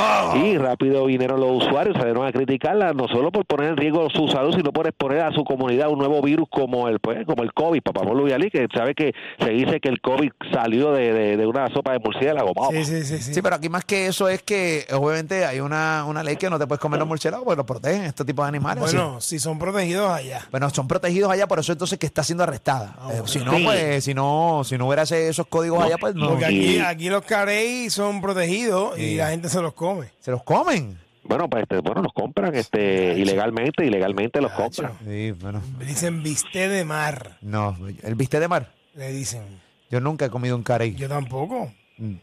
Y 0.44 0.58
rápido 0.58 1.06
vinieron 1.06 1.40
los 1.40 1.64
usuarios, 1.64 1.96
salieron 1.98 2.26
a 2.26 2.32
criticarla 2.32 2.94
no 2.94 3.08
solo 3.08 3.32
por 3.32 3.46
poner 3.46 3.70
en 3.70 3.78
riesgo 3.78 4.10
su 4.10 4.28
salud, 4.28 4.54
sino 4.56 4.72
por 4.72 4.88
exponer 4.88 5.22
a 5.22 5.32
su 5.32 5.44
comunidad 5.44 5.88
a 5.88 5.90
un 5.90 6.00
nuevo 6.00 6.22
virus 6.22 6.48
como 6.50 6.88
el 6.88 7.00
pues, 7.00 7.26
como 7.26 7.44
el 7.44 7.54
COVID, 7.54 7.82
papá 7.82 8.02
Pablo 8.02 8.24
Villalí, 8.24 8.50
que 8.50 8.68
sabe 8.74 8.96
que 8.96 9.14
se 9.40 9.50
dice 9.52 9.80
que 9.80 9.90
el 9.90 10.02
COVID 10.02 10.32
salió 10.52 10.92
de, 10.92 11.14
de- 11.14 11.38
de 11.38 11.46
una 11.48 11.68
sopa 11.70 11.94
de 11.94 12.00
murciélago. 12.00 12.54
Vamos. 12.56 12.74
Sí, 12.74 12.84
sí, 12.86 13.04
sí, 13.04 13.18
sí. 13.22 13.34
Sí, 13.36 13.42
pero 13.42 13.59
aquí 13.60 13.70
más 13.70 13.86
que 13.86 14.08
eso 14.08 14.28
es 14.28 14.42
que 14.42 14.88
obviamente 14.92 15.46
hay 15.46 15.60
una, 15.60 16.04
una 16.06 16.24
ley 16.24 16.36
que 16.38 16.50
no 16.50 16.58
te 16.58 16.66
puedes 16.66 16.80
comer 16.82 17.00
los 17.00 17.08
murciélagos 17.08 17.46
porque 17.46 17.58
los 17.58 17.66
protegen 17.66 18.04
este 18.04 18.26
tipo 18.26 18.42
de 18.42 18.48
animales. 18.50 18.82
bueno, 18.84 19.22
si 19.22 19.38
son 19.40 19.60
protegidos 19.60 20.10
allá. 20.12 20.48
Bueno, 20.52 20.70
son 20.72 20.88
protegidos 20.88 21.32
allá, 21.32 21.48
por 21.48 21.60
eso 21.60 21.72
entonces 21.72 22.00
que 22.00 22.06
está 22.08 22.24
siendo 22.24 22.44
arrestada. 22.44 22.96
Ah, 23.00 23.10
Eh, 23.14 23.22
si 23.26 23.40
no, 23.40 23.56
Sí. 23.56 23.64
pues, 23.64 24.04
si 24.04 24.14
no, 24.14 24.64
si 24.66 24.78
no 24.78 24.88
hubiera 24.88 25.04
esos 25.04 25.46
códigos 25.48 25.84
allá, 25.84 25.98
pues 26.00 26.16
no. 26.16 26.30
Porque 26.30 26.46
aquí, 26.46 26.80
aquí 26.80 27.10
los 27.10 27.24
carey 27.24 27.90
son 27.90 28.22
protegidos 28.22 28.98
y 28.98 29.16
la 29.16 29.30
gente 29.30 29.50
se 29.50 29.62
los 29.62 29.74
come. 29.74 30.08
Se 30.20 30.32
los 30.32 30.42
comen. 30.44 30.98
Bueno, 31.24 31.48
pues 31.48 31.62
este, 31.64 31.80
bueno, 31.82 32.02
los 32.02 32.14
compran 32.14 32.56
este 32.56 33.14
ilegalmente, 33.20 33.86
ilegalmente 33.86 34.42
los 34.42 34.52
compran. 34.54 34.94
Sí, 35.06 35.32
bueno. 35.34 35.62
Dicen 35.80 36.24
viste 36.24 36.68
de 36.70 36.84
mar, 36.86 37.38
No, 37.42 37.78
el 38.04 38.16
viste 38.16 38.40
de 38.40 38.48
mar. 38.48 38.72
le 38.96 39.12
dicen. 39.12 39.44
Yo 39.92 40.00
nunca 40.00 40.26
he 40.26 40.30
comido 40.30 40.56
un 40.56 40.64
carey. 40.64 40.96
Yo 40.96 41.08
tampoco. 41.10 41.72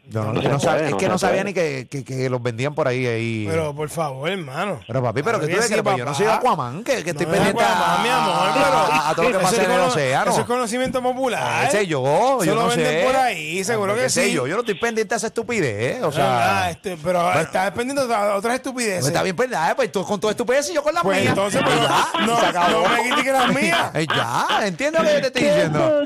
Yo 0.09 0.25
no, 0.25 0.33
No 0.33 0.41
yo 0.41 0.49
no 0.49 0.59
sab- 0.59 0.73
puede, 0.77 0.89
es 0.89 0.95
que 0.95 1.07
no 1.09 1.19
sabía 1.19 1.45
ni 1.45 1.53
que, 1.53 1.87
que- 1.91 2.03
que 2.03 2.31
los 2.31 2.43
vendían 2.43 2.75
por 2.75 2.89
ahí. 2.89 3.07
ahí. 3.07 3.47
Pero 3.47 3.75
por 3.75 3.91
favor, 3.91 4.31
hermano. 4.31 4.81
Pero, 4.87 5.03
papi, 5.03 5.23
pero 5.23 5.39
que 5.39 5.49
tú 5.49 5.57
ves 5.59 5.69
que 5.69 5.83
pues, 5.83 5.97
yo 5.99 6.05
no 6.07 6.15
soy 6.15 6.27
Aquaman, 6.27 6.83
que, 6.83 7.05
que 7.05 7.11
estoy 7.11 7.27
No, 7.27 7.33
pendiente 7.33 7.63
a, 7.63 8.01
mi 8.03 8.09
amor, 8.09 8.49
pero 8.55 8.65
a- 8.67 9.11
a 9.11 9.15
todo 9.15 9.25
lo 9.25 9.31
que 9.33 9.37
eso 9.37 9.43
pasa 9.45 9.63
es 9.63 9.69
en 9.69 9.75
el 9.75 9.81
océano. 9.83 10.31
Eso 10.31 10.41
es 10.41 10.47
conocimiento 10.47 11.03
popular. 11.03 11.67
Ese 11.69 11.87
yo, 11.87 12.03
yo 12.03 12.43
Eso 12.43 12.55
lo 12.55 12.63
no 12.63 12.69
venden 12.69 12.87
sé. 13.01 13.05
por 13.07 13.17
ahí, 13.17 13.65
seguro 13.65 13.93
Hombre, 13.93 14.05
que 14.07 14.11
sí. 14.11 14.33
Yo, 14.33 14.47
yo 14.47 14.55
no 14.55 14.61
estoy 14.61 14.77
pendiente 14.77 15.13
a 15.15 15.19
esa 15.19 15.27
estupidez, 15.27 16.03
o 16.03 16.09
Ah, 16.09 16.13
sea... 16.13 16.71
este, 16.71 16.97
pero 16.97 17.39
estás 17.39 17.71
pendiente 17.73 18.07
de 18.07 18.15
otras 18.15 18.55
estupideces. 18.55 19.01
Pues 19.01 19.09
está 19.09 19.23
bien, 19.23 19.37
pues, 19.37 19.51
nada, 19.51 19.77
pues 19.77 19.93
tú 19.93 20.03
con 20.05 20.19
toda 20.19 20.31
estupidez 20.31 20.71
y 20.71 20.75
yo 20.75 20.83
con 20.83 20.95
la 20.95 21.03
Pues 21.03 21.21
mía. 21.21 21.29
entonces, 21.31 21.61
Pues 21.63 21.75
pero 21.75 21.87
ya, 21.87 22.27
no, 22.27 22.41
se 22.41 22.47
acabó. 22.47 22.83
no 22.83 22.89
me 22.89 23.03
critiques 23.03 23.33
las 23.33 23.53
mías. 23.55 23.93
Ya, 24.09 24.47
entiendo 24.67 25.03
lo 25.03 25.09
que 25.11 25.21
te 25.21 25.27
estoy 25.27 25.43
diciendo. 25.43 26.03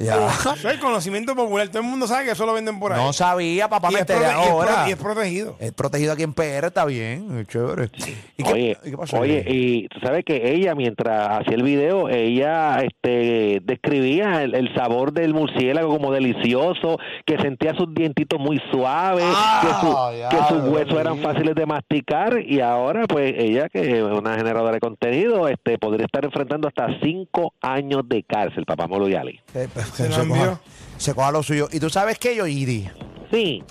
Ya. 0.00 0.28
Eso 0.54 0.68
es 0.70 0.80
conocimiento 0.80 1.36
popular. 1.36 1.68
Todo 1.68 1.78
el 1.82 1.84
mundo 1.88 2.08
sabe 2.08 2.24
que 2.24 2.32
eso 2.32 2.44
lo 2.46 2.54
venden 2.54 2.80
por 2.80 2.92
ahí. 2.92 3.11
No 3.12 3.16
sabía, 3.16 3.68
papá, 3.68 3.88
y, 3.90 3.92
me 3.94 4.00
enteré 4.00 4.20
pro- 4.20 4.30
ahora. 4.30 4.84
y 4.88 4.92
es 4.92 4.96
protegido. 4.96 5.56
Es 5.60 5.72
protegido 5.72 6.14
aquí 6.14 6.22
en 6.22 6.32
PR, 6.32 6.64
está 6.68 6.86
bien, 6.86 7.46
chévere. 7.46 7.90
¿Y 8.38 8.42
qué, 8.42 8.52
oye, 8.52 8.78
y 8.84 8.90
qué 8.90 8.96
pasó? 8.96 9.18
oye, 9.18 9.44
y 9.46 9.86
tú 9.88 10.00
sabes 10.00 10.24
que 10.24 10.54
ella, 10.54 10.74
mientras 10.74 11.40
hacía 11.40 11.54
el 11.56 11.62
video, 11.62 12.08
ella 12.08 12.78
este, 12.82 13.60
describía 13.62 14.42
el, 14.44 14.54
el 14.54 14.74
sabor 14.74 15.12
del 15.12 15.34
murciélago 15.34 15.90
como 15.94 16.10
delicioso, 16.10 16.96
que 17.26 17.36
sentía 17.38 17.74
sus 17.74 17.92
dientitos 17.92 18.40
muy 18.40 18.58
suaves, 18.72 19.26
Ah, 19.28 19.60
que, 19.60 19.86
su- 19.86 20.18
ya, 20.18 20.28
que 20.30 20.54
sus 20.54 20.72
huesos 20.72 20.98
eran 20.98 21.18
fáciles 21.18 21.54
de 21.54 21.66
masticar, 21.66 22.40
y 22.40 22.60
ahora, 22.60 23.04
pues, 23.06 23.34
ella, 23.36 23.68
que 23.68 23.98
es 23.98 24.02
una 24.02 24.36
generadora 24.36 24.72
de 24.72 24.80
contenido, 24.80 25.48
este, 25.48 25.76
podría 25.76 26.06
estar 26.06 26.24
enfrentando 26.24 26.66
hasta 26.66 26.86
cinco 27.02 27.52
años 27.60 28.08
de 28.08 28.22
cárcel, 28.22 28.64
papá 28.64 28.86
Molo 28.86 29.06
Yali. 29.06 29.38
Eh, 29.54 29.68
pues, 29.70 29.86
Se 29.88 30.10
se, 30.10 30.24
lo 30.24 30.28
coja, 30.34 30.60
se 30.96 31.14
coja 31.14 31.30
lo 31.30 31.42
suyo. 31.42 31.68
¿Y 31.70 31.78
tú 31.78 31.90
sabes 31.90 32.18
qué, 32.18 32.34
yo, 32.34 32.46
Idi? 32.46 32.88
Sí. 33.30 33.64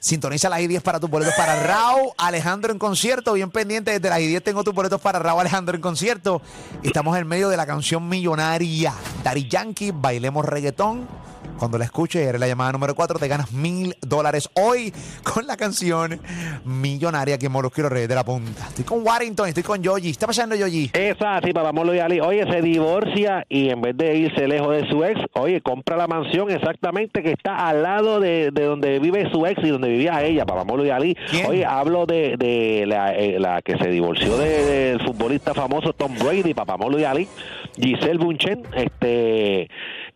Sintoniza 0.00 0.48
las 0.48 0.60
I-10 0.60 0.80
para 0.80 1.00
tus 1.00 1.10
boletos 1.10 1.34
para 1.36 1.60
Raúl 1.60 2.10
Alejandro 2.16 2.72
en 2.72 2.78
concierto. 2.78 3.32
Bien 3.32 3.50
pendiente, 3.50 3.90
desde 3.90 4.08
las 4.08 4.20
I-10 4.20 4.42
tengo 4.42 4.62
tus 4.62 4.72
boletos 4.72 5.00
para 5.00 5.18
Raúl 5.18 5.40
Alejandro 5.40 5.74
en 5.74 5.80
concierto. 5.80 6.40
Estamos 6.84 7.18
en 7.18 7.26
medio 7.26 7.48
de 7.48 7.56
la 7.56 7.66
canción 7.66 8.08
millonaria. 8.08 8.94
Dari 9.24 9.48
Yankee, 9.48 9.90
bailemos 9.90 10.44
reggaetón. 10.44 11.08
Cuando 11.58 11.76
la 11.78 11.84
escuches, 11.84 12.26
eres 12.26 12.40
la 12.40 12.46
llamada 12.46 12.72
número 12.72 12.94
4, 12.94 13.18
te 13.18 13.26
ganas 13.28 13.52
mil 13.52 13.94
dólares 14.00 14.48
hoy 14.54 14.92
con 15.24 15.46
la 15.46 15.56
canción 15.56 16.20
Millonaria 16.64 17.36
que 17.36 17.48
los 17.82 17.90
Reyes 17.90 18.08
de 18.08 18.14
la 18.14 18.24
Punta. 18.24 18.66
Estoy 18.68 18.84
con 18.84 19.04
Warrington, 19.04 19.48
estoy 19.48 19.62
con 19.64 19.82
Yogi. 19.82 20.02
¿Qué 20.04 20.10
está 20.10 20.26
pasando, 20.26 20.54
Yogi? 20.54 20.90
Esa, 20.92 21.40
sí, 21.44 21.52
papá 21.52 21.72
Molo 21.72 21.94
y 21.94 21.98
Ali. 21.98 22.20
Oye, 22.20 22.44
se 22.50 22.62
divorcia 22.62 23.44
y 23.48 23.70
en 23.70 23.80
vez 23.80 23.96
de 23.96 24.16
irse 24.16 24.46
lejos 24.46 24.70
de 24.70 24.88
su 24.88 25.02
ex, 25.04 25.20
oye, 25.34 25.60
compra 25.60 25.96
la 25.96 26.06
mansión 26.06 26.50
exactamente 26.50 27.22
que 27.22 27.32
está 27.32 27.68
al 27.68 27.82
lado 27.82 28.20
de, 28.20 28.50
de 28.52 28.64
donde 28.64 28.98
vive 29.00 29.28
su 29.32 29.44
ex 29.46 29.60
y 29.64 29.68
donde 29.68 29.88
vivía 29.88 30.22
ella, 30.24 30.46
papá 30.46 30.62
Molo 30.64 30.84
y 30.86 30.90
Ali. 30.90 31.16
¿Quién? 31.30 31.46
Oye, 31.46 31.64
hablo 31.64 32.06
de, 32.06 32.36
de 32.38 32.84
la, 32.86 33.14
eh, 33.14 33.38
la 33.40 33.62
que 33.62 33.76
se 33.78 33.88
divorció 33.90 34.36
de- 34.38 34.64
del 34.64 35.00
futbolista 35.00 35.54
famoso 35.54 35.92
Tom 35.92 36.14
Brady, 36.18 36.54
papá 36.54 36.76
Molo 36.76 36.98
y 37.00 37.04
Ali, 37.04 37.28
Giselle 37.76 38.18
Bunchen, 38.18 38.62
este, 38.74 39.68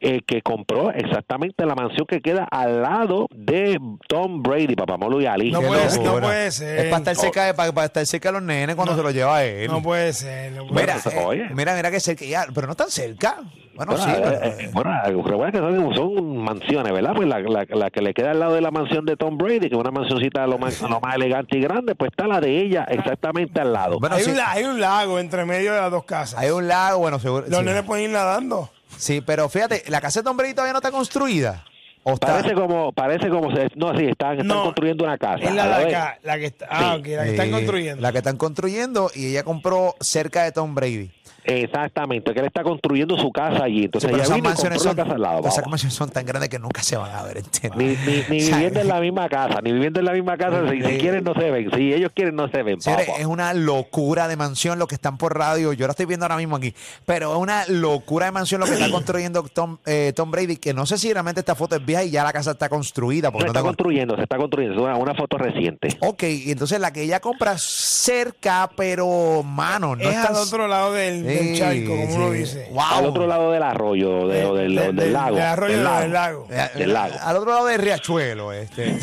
eh, 0.02 0.21
que 0.26 0.42
compró 0.42 0.90
exactamente 0.90 1.64
la 1.64 1.75
mansión 1.75 2.06
que 2.06 2.21
queda 2.21 2.44
al 2.50 2.82
lado 2.82 3.26
de 3.35 3.78
Tom 4.09 4.42
Brady, 4.42 4.75
papá 4.75 4.97
Molo 4.97 5.21
y 5.21 5.26
Ali. 5.26 5.50
No 5.52 5.61
puede 5.62 5.88
ser, 5.88 6.00
no 6.00 6.06
locura. 6.06 6.26
puede 6.26 6.50
ser. 6.50 6.78
Es 6.78 6.85
para 6.87 6.99
estar 6.99 7.16
cerca 7.16 7.44
de, 7.47 7.54
para, 7.54 7.73
para 7.73 7.87
estar 7.87 8.04
cerca 8.06 8.28
de 8.28 8.32
los 8.35 8.42
nenes 8.42 8.76
cuando 8.76 8.97
se 8.97 9.02
los 9.02 9.14
lleva 9.14 9.37
a 9.38 9.44
él. 9.44 9.71
No 9.71 9.82
puede 9.82 10.12
ser. 10.12 10.52
no 10.52 10.66
puede 10.66 10.80
Mira, 10.82 10.99
ser. 10.99 11.12
eh, 11.14 11.49
mira, 11.54 11.75
mira 11.75 11.90
que 11.90 12.00
cerca, 12.00 12.25
ya, 12.25 12.47
pero 12.54 12.66
no 12.66 12.75
tan 12.75 12.90
cerca. 12.90 13.37
Bueno, 13.75 13.92
Bueno, 13.92 14.04
sí, 14.04 14.11
eh, 14.11 14.21
pero, 14.23 14.44
eh, 14.61 14.71
bueno, 14.75 14.90
recuerda 15.30 15.50
que 15.52 15.59
son, 15.59 15.94
son 15.94 16.37
mansiones, 16.37 16.92
¿verdad? 16.92 17.12
Pues 17.16 17.26
la, 17.26 17.40
la- 17.40 17.64
la 17.71 17.90
que 17.90 18.02
le 18.02 18.12
queda 18.12 18.32
al 18.32 18.38
lado 18.40 18.54
de 18.54 18.61
la 18.61 18.71
mansión 18.71 19.06
de 19.06 19.16
Tom 19.16 19.38
Brady, 19.38 19.61
que 19.61 19.66
es 19.68 19.80
una 19.80 19.90
mansioncita 19.90 20.47
lo 20.47 20.59
más, 20.59 20.78
lo 20.82 21.00
más 21.00 21.14
elegante 21.14 21.56
y 21.56 21.62
grande, 21.62 21.94
pues 21.94 22.11
está 22.11 22.26
la 22.26 22.38
de 22.40 22.61
ella 22.61 22.85
exactamente 22.90 23.62
al 23.62 23.73
lado. 23.73 23.99
Bueno, 23.99 24.16
hay, 24.16 24.25
sí, 24.25 24.30
un, 24.30 24.37
hay 24.44 24.64
un 24.64 24.78
lago 24.78 25.18
entre 25.18 25.47
medio 25.47 25.73
de 25.73 25.80
las 25.80 25.90
dos 25.90 26.04
casas. 26.04 26.38
hay 26.38 26.50
un 26.50 26.68
lago, 26.68 26.99
bueno, 26.99 27.18
seguro. 27.18 27.47
Los 27.49 27.61
sí. 27.61 27.64
nenes 27.64 27.82
pueden 27.85 28.04
ir 28.04 28.11
nadando. 28.11 28.68
Sí, 29.02 29.21
pero 29.21 29.49
fíjate, 29.49 29.82
la 29.88 30.00
casa 30.00 30.21
de 30.21 30.25
Tom 30.25 30.37
Brady 30.37 30.54
todavía 30.54 30.73
no 30.75 30.78
está 30.78 30.92
construida. 30.92 31.64
¿O 32.04 32.14
está? 32.14 32.28
Parece 32.28 32.54
como, 32.54 32.92
parece 32.92 33.28
como 33.28 33.50
se, 33.54 33.68
no, 33.75 33.97
sí, 33.99 34.06
están, 34.06 34.32
están 34.32 34.47
No, 34.47 34.62
construyendo 34.64 35.02
una 35.02 35.18
casa. 35.18 35.42
Es 35.42 35.52
la 35.52 35.64
A 35.75 35.78
de 35.80 35.85
ver, 35.87 35.94
acá, 35.97 36.18
la 36.23 36.38
que 36.38 36.47
está, 36.47 36.66
ah, 36.71 36.94
Sí. 36.94 37.00
ok, 37.00 37.06
la 37.16 37.25
que 37.25 37.30
están 37.30 37.50
construyendo. 37.50 38.00
La 38.02 38.12
que 38.12 38.18
están 38.18 38.37
construyendo 38.37 39.11
y 39.14 39.26
ella 39.26 39.42
compró 39.42 39.97
cerca 40.00 40.44
de 40.44 40.52
Tom 40.52 40.75
Brady. 40.76 41.11
Exactamente, 41.44 42.32
que 42.32 42.40
él 42.40 42.46
está 42.46 42.62
construyendo 42.62 43.16
su 43.16 43.30
casa 43.32 43.64
allí. 43.64 43.78
Sí, 43.80 43.84
Entonces 43.84 44.11
pero 44.11 44.16
ella 44.22 44.34
esas 44.34 44.42
mansiones 44.42 44.82
son, 44.82 44.94
casa 44.96 45.12
al 45.14 45.20
lado. 45.20 45.49
esas 45.49 45.66
mansiones 45.66 45.94
son 45.94 46.11
tan 46.11 46.25
grandes 46.26 46.49
que 46.49 46.58
nunca 46.58 46.82
se 46.82 46.96
van 46.96 47.14
a 47.14 47.22
ver 47.22 47.37
Ni, 47.37 47.40
enteras. 47.40 47.76
ni, 47.78 48.37
ni 48.37 48.42
O 48.42 48.46
sea, 48.46 48.56
viviendo 48.56 48.80
en 48.80 48.88
la 48.88 49.00
misma 49.00 49.28
casa, 49.28 49.61
ni 49.62 49.72
viviendo 49.72 50.00
en 50.00 50.06
la 50.06 50.12
misma 50.12 50.37
casa, 50.37 50.62
si, 50.70 50.80
si 50.82 50.87
Eh, 50.88 50.99
quieren 50.99 51.25
no 51.25 51.34
se 51.34 51.50
ven, 51.50 51.70
si 51.75 51.92
ellos 51.92 52.11
quieren 52.14 52.37
no 52.37 52.49
se 52.49 52.62
ven. 52.62 52.80
Señores, 52.80 53.08
es 53.18 53.26
una 53.26 53.54
locura 53.54 54.28
de 54.28 54.37
mansión 54.37 54.78
lo 54.78 54.87
que 54.87 54.94
están 54.94 55.18
por 55.18 55.37
radio. 55.37 55.72
Yo 55.72 55.87
la 55.87 55.92
estoy 55.92 56.06
viendo 56.06 56.25
ahora 56.26 56.37
mismo 56.37 56.56
aquí. 56.56 56.75
Pero 57.06 57.32
es 57.32 57.38
una 57.38 57.64
locura 57.68 58.26
de 58.26 58.32
mansión 58.32 58.61
lo 58.61 58.66
que 58.66 58.75
está 58.75 58.90
construyendo 58.90 59.42
Tom, 59.44 59.78
eh, 59.87 60.12
Tom 60.14 60.30
Brady. 60.30 60.56
Que 60.56 60.72
no 60.75 60.87
sé 60.87 60.99
si 60.99 61.12
realmente 61.12 61.40
esta 61.40 61.54
foto 61.54 61.76
es 61.76 61.84
vieja 61.84 62.04
y 62.04 62.11
ya 62.11 62.25
la 62.25 62.32
casa 62.32 62.52
está 62.52 62.68
construida. 62.68 63.28
Se 63.28 63.32
Porque 63.32 63.44
no 63.46 63.50
está 63.50 63.61
tengo- 63.61 63.68
construyendo, 63.68 64.16
se 64.16 64.22
está 64.22 64.37
construyendo, 64.37 64.76
es 64.76 64.82
una, 64.82 64.96
una 64.96 65.14
foto 65.14 65.38
reciente. 65.38 65.88
Ok, 66.00 66.22
y 66.25 66.50
entonces 66.52 66.78
la 66.80 66.92
que 66.92 67.02
ella 67.02 67.20
compra 67.20 67.56
cerca, 67.58 68.70
pero 68.76 69.42
mano, 69.42 69.96
no 69.96 70.02
es 70.02 70.08
está 70.16 70.28
al 70.28 70.37
otro 70.37 70.68
lado 70.68 70.92
del, 70.92 71.25
del 71.35 71.59
charco, 71.59 71.91
como 71.91 72.07
sí. 72.07 72.12
uno 72.17 72.31
dice. 72.31 72.69
Wow. 72.71 72.83
Al 72.93 73.07
otro 73.07 73.27
lado 73.27 73.53
del 73.53 73.62
arroyo, 73.62 74.27
de- 74.29 74.53
del, 74.53 74.75
De- 74.75 74.83
del 74.87 74.97
de- 74.97 75.11
lago. 75.11 75.37
del 75.37 75.45
arroyo 75.45 75.75
del 75.75 75.83
no, 75.85 75.91
lago. 75.91 76.03
del 76.03 76.12
lago. 76.12 76.47
Del 76.77 76.93
lago. 76.93 77.15
Al 77.23 77.37
otro 77.37 77.51
lado 77.53 77.67
del 77.67 77.81
riachuelo, 77.81 78.53
este. 78.53 78.85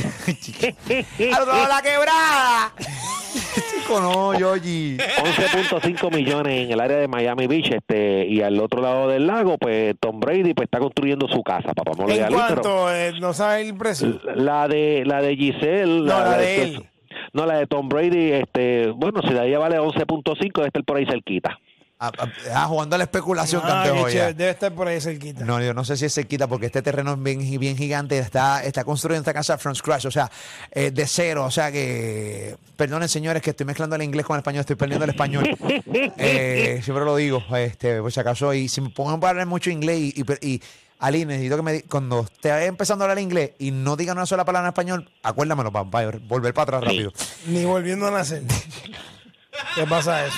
al 1.33 1.41
otro 1.41 1.53
lado 1.53 1.63
de 1.63 1.69
la 1.69 1.81
quebrada. 1.81 2.73
Chico, 3.53 3.99
no, 4.01 4.37
Yogi. 4.37 4.97
11.5 4.97 6.13
millones 6.15 6.65
en 6.65 6.71
el 6.71 6.79
área 6.79 6.97
de 6.97 7.07
Miami 7.07 7.47
Beach 7.47 7.71
este 7.71 8.25
y 8.27 8.41
al 8.41 8.59
otro 8.59 8.81
lado 8.81 9.07
del 9.07 9.27
lago 9.27 9.57
pues 9.57 9.95
Tom 9.99 10.19
Brady 10.19 10.53
pues 10.53 10.65
está 10.65 10.79
construyendo 10.79 11.27
su 11.27 11.43
casa 11.43 11.73
papá 11.73 11.91
y 12.07 12.17
¿En 12.19 12.33
cuánto? 12.33 12.93
Eh, 12.93 13.13
¿No 13.19 13.33
sabes 13.33 13.67
el 13.67 13.75
precio? 13.75 14.19
la 14.35 14.67
de 14.67 15.03
la 15.05 15.21
de 15.21 15.35
Giselle 15.35 15.85
No, 16.01 16.05
la 16.05 16.37
de 16.37 16.61
él. 16.63 16.89
no 17.33 17.45
la 17.45 17.57
de 17.57 17.67
Tom 17.67 17.87
Brady 17.89 18.31
este 18.33 18.87
bueno 18.95 19.21
si 19.21 19.29
la 19.33 19.41
de 19.41 19.49
ella 19.49 19.59
vale 19.59 19.79
11.5 19.79 20.51
debe 20.55 20.67
estar 20.67 20.83
por 20.83 20.97
ahí 20.97 21.05
cerquita 21.05 21.59
Ah, 22.01 22.13
ah, 22.17 22.27
ah, 22.53 22.65
jugando 22.67 22.95
a 22.95 22.97
la 22.97 23.03
especulación, 23.03 23.61
Ah, 23.65 23.83
de 23.83 23.91
qué 23.91 23.99
joya. 23.99 24.13
chévere, 24.13 24.33
Debe 24.33 24.51
estar 24.51 24.73
por 24.73 24.87
ahí 24.87 25.01
cerquita. 25.01 25.43
No, 25.43 25.61
yo 25.61 25.73
no 25.73 25.83
sé 25.83 25.97
si 25.97 26.05
es 26.05 26.13
cerquita 26.13 26.47
porque 26.47 26.67
este 26.67 26.81
terreno 26.81 27.11
es 27.11 27.21
bien, 27.21 27.59
bien 27.59 27.75
gigante. 27.75 28.17
Está, 28.17 28.63
está 28.63 28.85
construyendo 28.85 29.21
esta 29.23 29.33
casa 29.33 29.57
from 29.57 29.75
scratch, 29.75 30.05
o 30.05 30.11
sea, 30.11 30.31
eh, 30.71 30.91
de 30.91 31.05
cero. 31.05 31.43
O 31.43 31.51
sea 31.51 31.73
que, 31.73 32.55
perdonen 32.77 33.09
señores 33.09 33.41
que 33.41 33.49
estoy 33.49 33.65
mezclando 33.65 33.97
el 33.97 34.03
inglés 34.03 34.25
con 34.25 34.35
el 34.35 34.39
español, 34.39 34.61
estoy 34.61 34.77
perdiendo 34.77 35.03
el 35.03 35.11
español. 35.11 35.49
Eh, 36.21 36.81
siempre 36.83 37.03
lo 37.03 37.15
digo, 37.17 37.43
este, 37.57 38.01
por 38.01 38.11
si 38.11 38.19
acaso. 38.19 38.53
Y 38.53 38.69
si 38.69 38.79
me 38.79 38.89
pongo 38.89 39.25
a 39.25 39.29
hablar 39.29 39.45
mucho 39.45 39.69
inglés 39.69 39.99
y, 39.99 40.13
y, 40.41 40.47
y, 40.47 40.61
Ali, 40.99 41.25
necesito 41.25 41.57
que 41.57 41.61
me 41.63 41.81
cuando 41.83 42.21
esté 42.21 42.65
empezando 42.65 43.03
a 43.03 43.05
hablar 43.05 43.19
inglés 43.21 43.51
y 43.59 43.71
no 43.71 43.95
digan 43.97 44.17
una 44.17 44.25
sola 44.25 44.45
palabra 44.45 44.67
en 44.67 44.71
español, 44.71 45.11
acuérdamelo 45.23 45.71
para, 45.71 45.89
para 45.89 46.17
volver 46.27 46.53
para 46.53 46.77
atrás 46.77 46.83
rápido. 46.93 47.11
Ni 47.47 47.65
volviendo 47.65 48.07
a 48.07 48.11
nacer. 48.11 48.43
¿Qué 49.75 49.85
pasa 49.85 50.25
eso? 50.25 50.37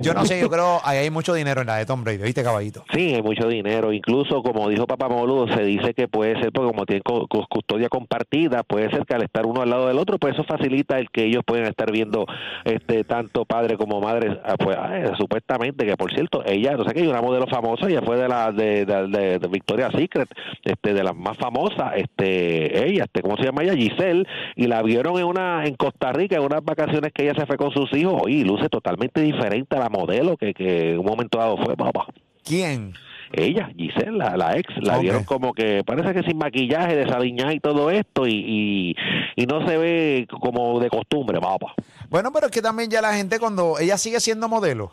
Yo 0.00 0.14
no 0.14 0.24
sé, 0.24 0.40
yo 0.40 0.48
creo 0.50 0.80
ahí 0.84 0.98
hay 0.98 1.10
mucho 1.10 1.34
dinero 1.34 1.60
en 1.60 1.66
la 1.66 1.76
de 1.76 1.86
Tom 1.86 2.04
Brady, 2.04 2.22
¿viste, 2.22 2.42
caballito? 2.42 2.84
Sí, 2.94 3.14
hay 3.14 3.22
mucho 3.22 3.48
dinero. 3.48 3.92
Incluso, 3.92 4.42
como 4.42 4.68
dijo 4.68 4.86
Papá 4.86 5.08
Moludo, 5.08 5.48
se 5.54 5.62
dice 5.64 5.94
que 5.94 6.08
puede 6.08 6.40
ser, 6.40 6.52
porque 6.52 6.70
como 6.72 6.84
tienen 6.86 7.02
cu- 7.02 7.26
cu- 7.28 7.46
custodia 7.48 7.88
compartida, 7.88 8.62
puede 8.62 8.90
ser 8.90 9.04
que 9.06 9.14
al 9.14 9.22
estar 9.22 9.46
uno 9.46 9.62
al 9.62 9.70
lado 9.70 9.88
del 9.88 9.98
otro, 9.98 10.18
pues 10.18 10.34
eso 10.34 10.44
facilita 10.44 10.98
el 10.98 11.10
que 11.10 11.24
ellos 11.24 11.42
pueden 11.46 11.66
estar 11.66 11.90
viendo 11.90 12.26
este 12.64 13.04
tanto 13.04 13.44
padre 13.44 13.76
como 13.76 14.00
madre, 14.00 14.38
ah, 14.44 14.56
pues, 14.58 14.76
ah, 14.78 15.12
supuestamente, 15.18 15.86
que 15.86 15.96
por 15.96 16.12
cierto, 16.12 16.42
ella, 16.46 16.72
no 16.76 16.84
sé 16.84 16.98
hay 16.98 17.06
una 17.06 17.20
modelo 17.22 17.46
famosa, 17.46 17.86
ella 17.88 18.02
fue 18.02 18.16
de 18.16 18.28
la 18.28 18.52
de- 18.52 18.84
de 18.86 19.48
Victoria's 19.48 19.92
Secret, 19.96 20.28
este, 20.64 20.94
de 20.94 21.02
las 21.04 21.14
más 21.16 21.36
famosas, 21.36 21.92
este, 21.96 22.86
ella, 22.88 23.04
este, 23.04 23.22
¿cómo 23.22 23.36
se 23.36 23.44
llama 23.44 23.62
ella? 23.62 23.74
Giselle, 23.74 24.24
y 24.54 24.66
la 24.66 24.82
vieron 24.82 25.18
en 25.18 25.24
una, 25.24 25.64
en 25.64 25.74
Costa 25.76 26.12
Rica, 26.12 26.36
en 26.36 26.42
unas 26.42 26.64
vacaciones 26.64 27.12
que 27.12 27.22
ella 27.24 27.34
se 27.38 27.46
fue 27.46 27.56
con 27.56 27.70
sus 27.70 27.92
hijos, 27.94 28.22
y 28.28 28.44
luce 28.44 28.68
totalmente 28.68 29.20
diferente 29.20 29.76
a 29.76 29.80
la 29.80 29.85
modelo 29.88 30.36
que, 30.36 30.52
que 30.54 30.92
en 30.92 30.98
un 30.98 31.06
momento 31.06 31.38
dado 31.38 31.56
fue, 31.58 31.76
papá. 31.76 32.06
¿Quién? 32.44 32.92
Ella, 33.32 33.68
Giselle, 33.76 34.12
la, 34.12 34.36
la 34.36 34.56
ex, 34.56 34.72
la 34.80 34.96
Ok. 34.96 35.02
vieron 35.02 35.24
como 35.24 35.52
que 35.52 35.82
parece 35.84 36.14
que 36.14 36.22
sin 36.22 36.38
maquillaje, 36.38 36.94
desaliñada 36.94 37.52
y 37.52 37.58
todo 37.58 37.90
esto, 37.90 38.26
y, 38.26 38.34
y, 38.34 38.96
y 39.34 39.46
no 39.46 39.66
se 39.66 39.76
ve 39.76 40.26
como 40.40 40.78
de 40.78 40.88
costumbre, 40.88 41.40
papá. 41.40 41.74
Bueno, 42.08 42.30
pero 42.32 42.46
es 42.46 42.52
que 42.52 42.62
también 42.62 42.88
ya 42.88 43.02
la 43.02 43.14
gente 43.14 43.40
cuando 43.40 43.80
ella 43.80 43.98
sigue 43.98 44.20
siendo 44.20 44.48
modelo. 44.48 44.92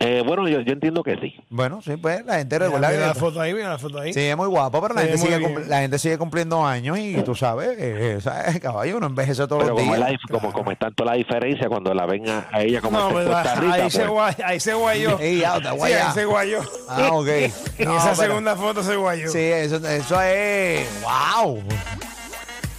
Eh, 0.00 0.22
bueno, 0.24 0.46
yo, 0.46 0.60
yo 0.60 0.72
entiendo 0.74 1.02
que 1.02 1.16
sí. 1.16 1.34
Bueno, 1.50 1.80
sí, 1.82 1.96
pues 1.96 2.24
la 2.24 2.36
gente 2.38 2.56
recuerda 2.56 2.88
mira 2.90 3.08
la 3.08 3.14
foto 3.14 3.40
ahí, 3.40 3.52
mira 3.52 3.70
la 3.70 3.78
foto 3.78 3.98
ahí. 3.98 4.12
Sí, 4.14 4.20
es 4.20 4.36
muy 4.36 4.46
guapo, 4.46 4.80
pero 4.80 4.94
la 4.94 5.00
Se 5.02 5.08
gente, 5.08 5.26
sigue, 5.26 5.66
la 5.66 5.80
gente 5.80 5.98
sigue 5.98 6.16
cumpliendo 6.16 6.64
años 6.64 6.96
y 7.00 7.14
tú 7.24 7.34
sabes, 7.34 7.70
eh, 7.70 8.14
eh, 8.16 8.18
¿sabes? 8.20 8.60
caballo, 8.62 8.96
uno 8.98 9.06
envejece 9.08 9.48
todos 9.48 9.64
Pero 9.64 9.74
los 9.74 9.82
como, 9.82 9.96
días. 9.96 10.12
la 10.12 10.18
como, 10.38 10.52
como 10.52 10.70
es 10.70 10.78
tanto 10.78 11.04
la 11.04 11.14
diferencia 11.14 11.68
cuando 11.68 11.92
la 11.94 12.06
ven 12.06 12.28
a, 12.28 12.46
a 12.52 12.62
ella 12.62 12.80
como 12.80 12.96
No, 12.96 13.10
Costa 13.10 13.54
Rica, 13.56 13.74
ahí, 13.74 13.80
pues, 13.82 13.92
se 13.94 14.06
guay, 14.06 14.34
ahí 14.44 14.60
se 14.60 14.74
guayó. 14.74 15.18
Sí, 15.18 15.42
ahí 15.44 16.12
se 16.14 16.24
guayó. 16.26 16.60
Ah, 16.88 17.08
ok. 17.12 17.26
En 17.78 17.88
No, 17.88 17.96
esa 17.96 18.12
pero- 18.12 18.28
segunda 18.28 18.54
foto 18.54 18.84
se 18.84 18.94
guayó. 18.94 19.28
Sí, 19.30 19.38
eso, 19.40 19.76
eso 19.84 20.20
es. 20.22 20.88
¡Wow! 21.02 21.60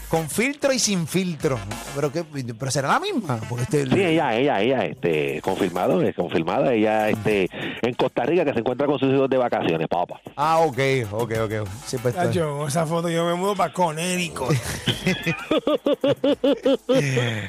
Con 0.09 0.27
filtro 0.27 0.73
y 0.73 0.79
sin 0.79 1.05
filtro. 1.07 1.59
Pero, 1.93 2.11
que, 2.11 2.23
pero 2.57 2.71
será 2.71 2.87
la 2.87 2.99
misma. 2.99 3.39
Porque 3.47 3.63
este, 3.63 3.85
Sí, 3.85 4.01
ella, 4.03 4.35
ella, 4.35 4.59
ella, 4.61 4.85
este, 4.85 5.39
confirmado, 5.41 6.01
es 6.01 6.15
confirmada, 6.15 6.73
ella, 6.73 7.09
este, 7.09 7.47
en 7.83 7.93
Costa 7.93 8.23
Rica 8.23 8.43
que 8.43 8.53
se 8.53 8.59
encuentra 8.59 8.87
con 8.87 8.97
sus 8.97 9.13
hijos 9.13 9.29
de 9.29 9.37
vacaciones, 9.37 9.87
papá. 9.87 10.19
Ah, 10.35 10.57
ok, 10.59 10.79
ok, 11.11 11.31
ok. 11.43 11.51
Sí, 11.85 11.97
pues, 12.01 12.15
está- 12.15 12.25
Tacho, 12.25 12.57
con 12.57 12.67
esa 12.67 12.87
foto 12.87 13.07
yo 13.09 13.23
me 13.25 13.35
mudo 13.35 13.55
para 13.55 13.71
Conérico. 13.71 14.47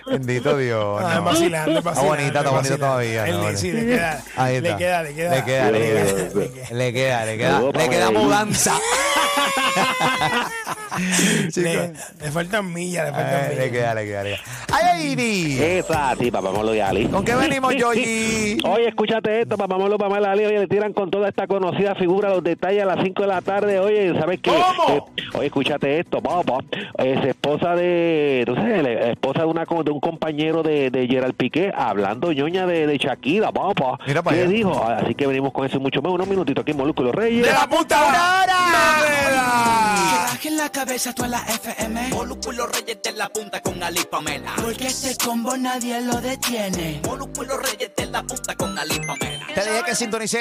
Bendito 0.07 0.57
Dios. 0.59 1.01
Ah, 1.03 1.14
no. 1.16 1.25
vacilando, 1.25 1.79
Está 1.79 1.92
bonita, 2.03 2.27
está 2.27 2.40
es 2.42 2.51
bonita 2.51 2.77
todavía. 2.77 3.25
Bonita. 3.25 3.57
sí, 3.57 3.73
le 3.73 3.87
queda, 3.87 4.23
Ahí 4.37 4.61
le 4.61 4.68
está. 4.68 4.79
queda, 4.79 5.03
le 5.03 5.14
queda. 5.14 5.35
Le 5.37 5.44
queda, 5.44 5.70
le 5.70 5.81
queda. 5.81 6.05
Le 6.05 6.53
queda. 6.53 6.70
Le 6.75 6.92
queda, 6.92 7.25
le 7.25 7.38
queda. 7.38 7.61
Le 7.73 7.88
queda 7.88 8.11
mudanza. 8.11 8.75
Sí, 11.51 11.63
Le, 11.63 11.93
le 12.23 12.31
faltan 12.31 12.73
millas, 12.73 13.07
le 13.07 13.13
faltan 13.13 13.35
Eh, 13.35 13.43
millas. 13.51 13.59
le 13.65 13.71
queda, 13.71 13.95
le 13.95 14.05
queda, 14.05 14.23
le 14.23 14.31
queda. 14.31 14.41
¡Ay, 14.73 15.13
Iri! 15.13 15.59
Esa, 15.61 16.15
sí, 16.17 16.31
papá 16.31 16.51
Molo 16.53 16.75
y 16.75 16.81
Ali. 16.81 17.07
¿Con 17.07 17.25
qué 17.25 17.35
venimos, 17.35 17.75
Yogi? 17.79 18.59
Oye, 18.65 18.89
escúchate 18.89 19.41
esto, 19.43 19.57
papá 19.57 19.77
Molo, 19.79 19.99
Pamela 19.99 20.33
Ali, 20.33 20.45
oye, 20.47 20.59
le 20.61 20.67
tiran 20.69 20.93
con 20.93 21.11
toda 21.11 21.29
esta 21.29 21.47
conocida 21.47 21.95
figura 21.95 22.29
los 22.31 22.43
detalles 22.45 22.83
a 22.83 22.87
las 22.87 23.03
5 23.05 23.23
de 23.23 23.29
la 23.29 23.41
tarde, 23.41 23.79
oye, 23.81 24.13
¿sabes 24.19 24.41
qué? 24.43 24.51
¿Cómo? 24.51 24.97
Eh, 25.17 25.23
oye, 25.35 25.47
escúchate 25.47 25.99
esto, 26.01 26.21
papá, 26.21 26.59
es 26.99 27.25
esposa 27.25 27.75
de, 27.75 28.45
la 28.83 29.11
esposa 29.11 29.41
de, 29.41 29.47
una, 29.47 29.67
co- 29.67 29.83
de 29.83 29.91
un 29.91 30.01
compañero 30.01 30.63
de, 30.63 30.91
de 30.91 31.07
Gerald 31.09 31.35
Piqué, 31.35 31.73
hablando 31.75 32.33
ñoña 32.33 32.67
de, 32.67 32.87
de 32.87 32.99
Shakira, 32.99 33.51
papá. 33.53 33.99
Mira 34.07 34.23
para 34.23 34.37
¿Qué 34.37 34.43
allá. 34.43 34.51
dijo? 34.53 34.85
Así 34.85 35.15
que 35.15 35.27
venimos 35.27 35.53
con 35.53 35.67
eso 35.67 35.77
y 35.77 35.81
mucho 35.81 36.01
más, 36.03 36.13
unos 36.13 36.29
minutitos 36.29 36.63
aquí 36.63 36.71
en 36.73 36.77
Molúsculo 36.79 37.11
Reyes. 37.13 37.47
¡De 37.47 37.53
la 37.53 37.67
puta 37.69 37.97
una 38.05 38.43
hora! 38.43 40.30
En 40.42 40.57
la 40.57 40.70
cabeza 40.70 41.12
toda 41.12 41.29
la 41.29 41.38
FM. 41.40 42.09
Molúsculo 42.09 42.66
Reyes 42.66 43.03
de 43.03 43.12
la 43.12 43.29
punta 43.29 43.61
con 43.61 43.83
Ali 43.83 44.00
Pamela. 44.11 44.55
Porque 44.57 44.87
este 44.87 45.14
combo 45.22 45.55
nadie 45.57 46.00
lo 46.00 46.18
detiene. 46.20 47.03
Molúsculo 47.05 47.59
Reyes 47.59 47.90
de 47.94 48.07
la 48.07 48.22
punta 48.22 48.57
con 48.57 48.76
Ali 48.79 48.98
Pamela. 49.00 49.46
Te 49.55 49.61
dije 49.61 49.83
que 49.85 49.94
sintonicé 49.94 50.38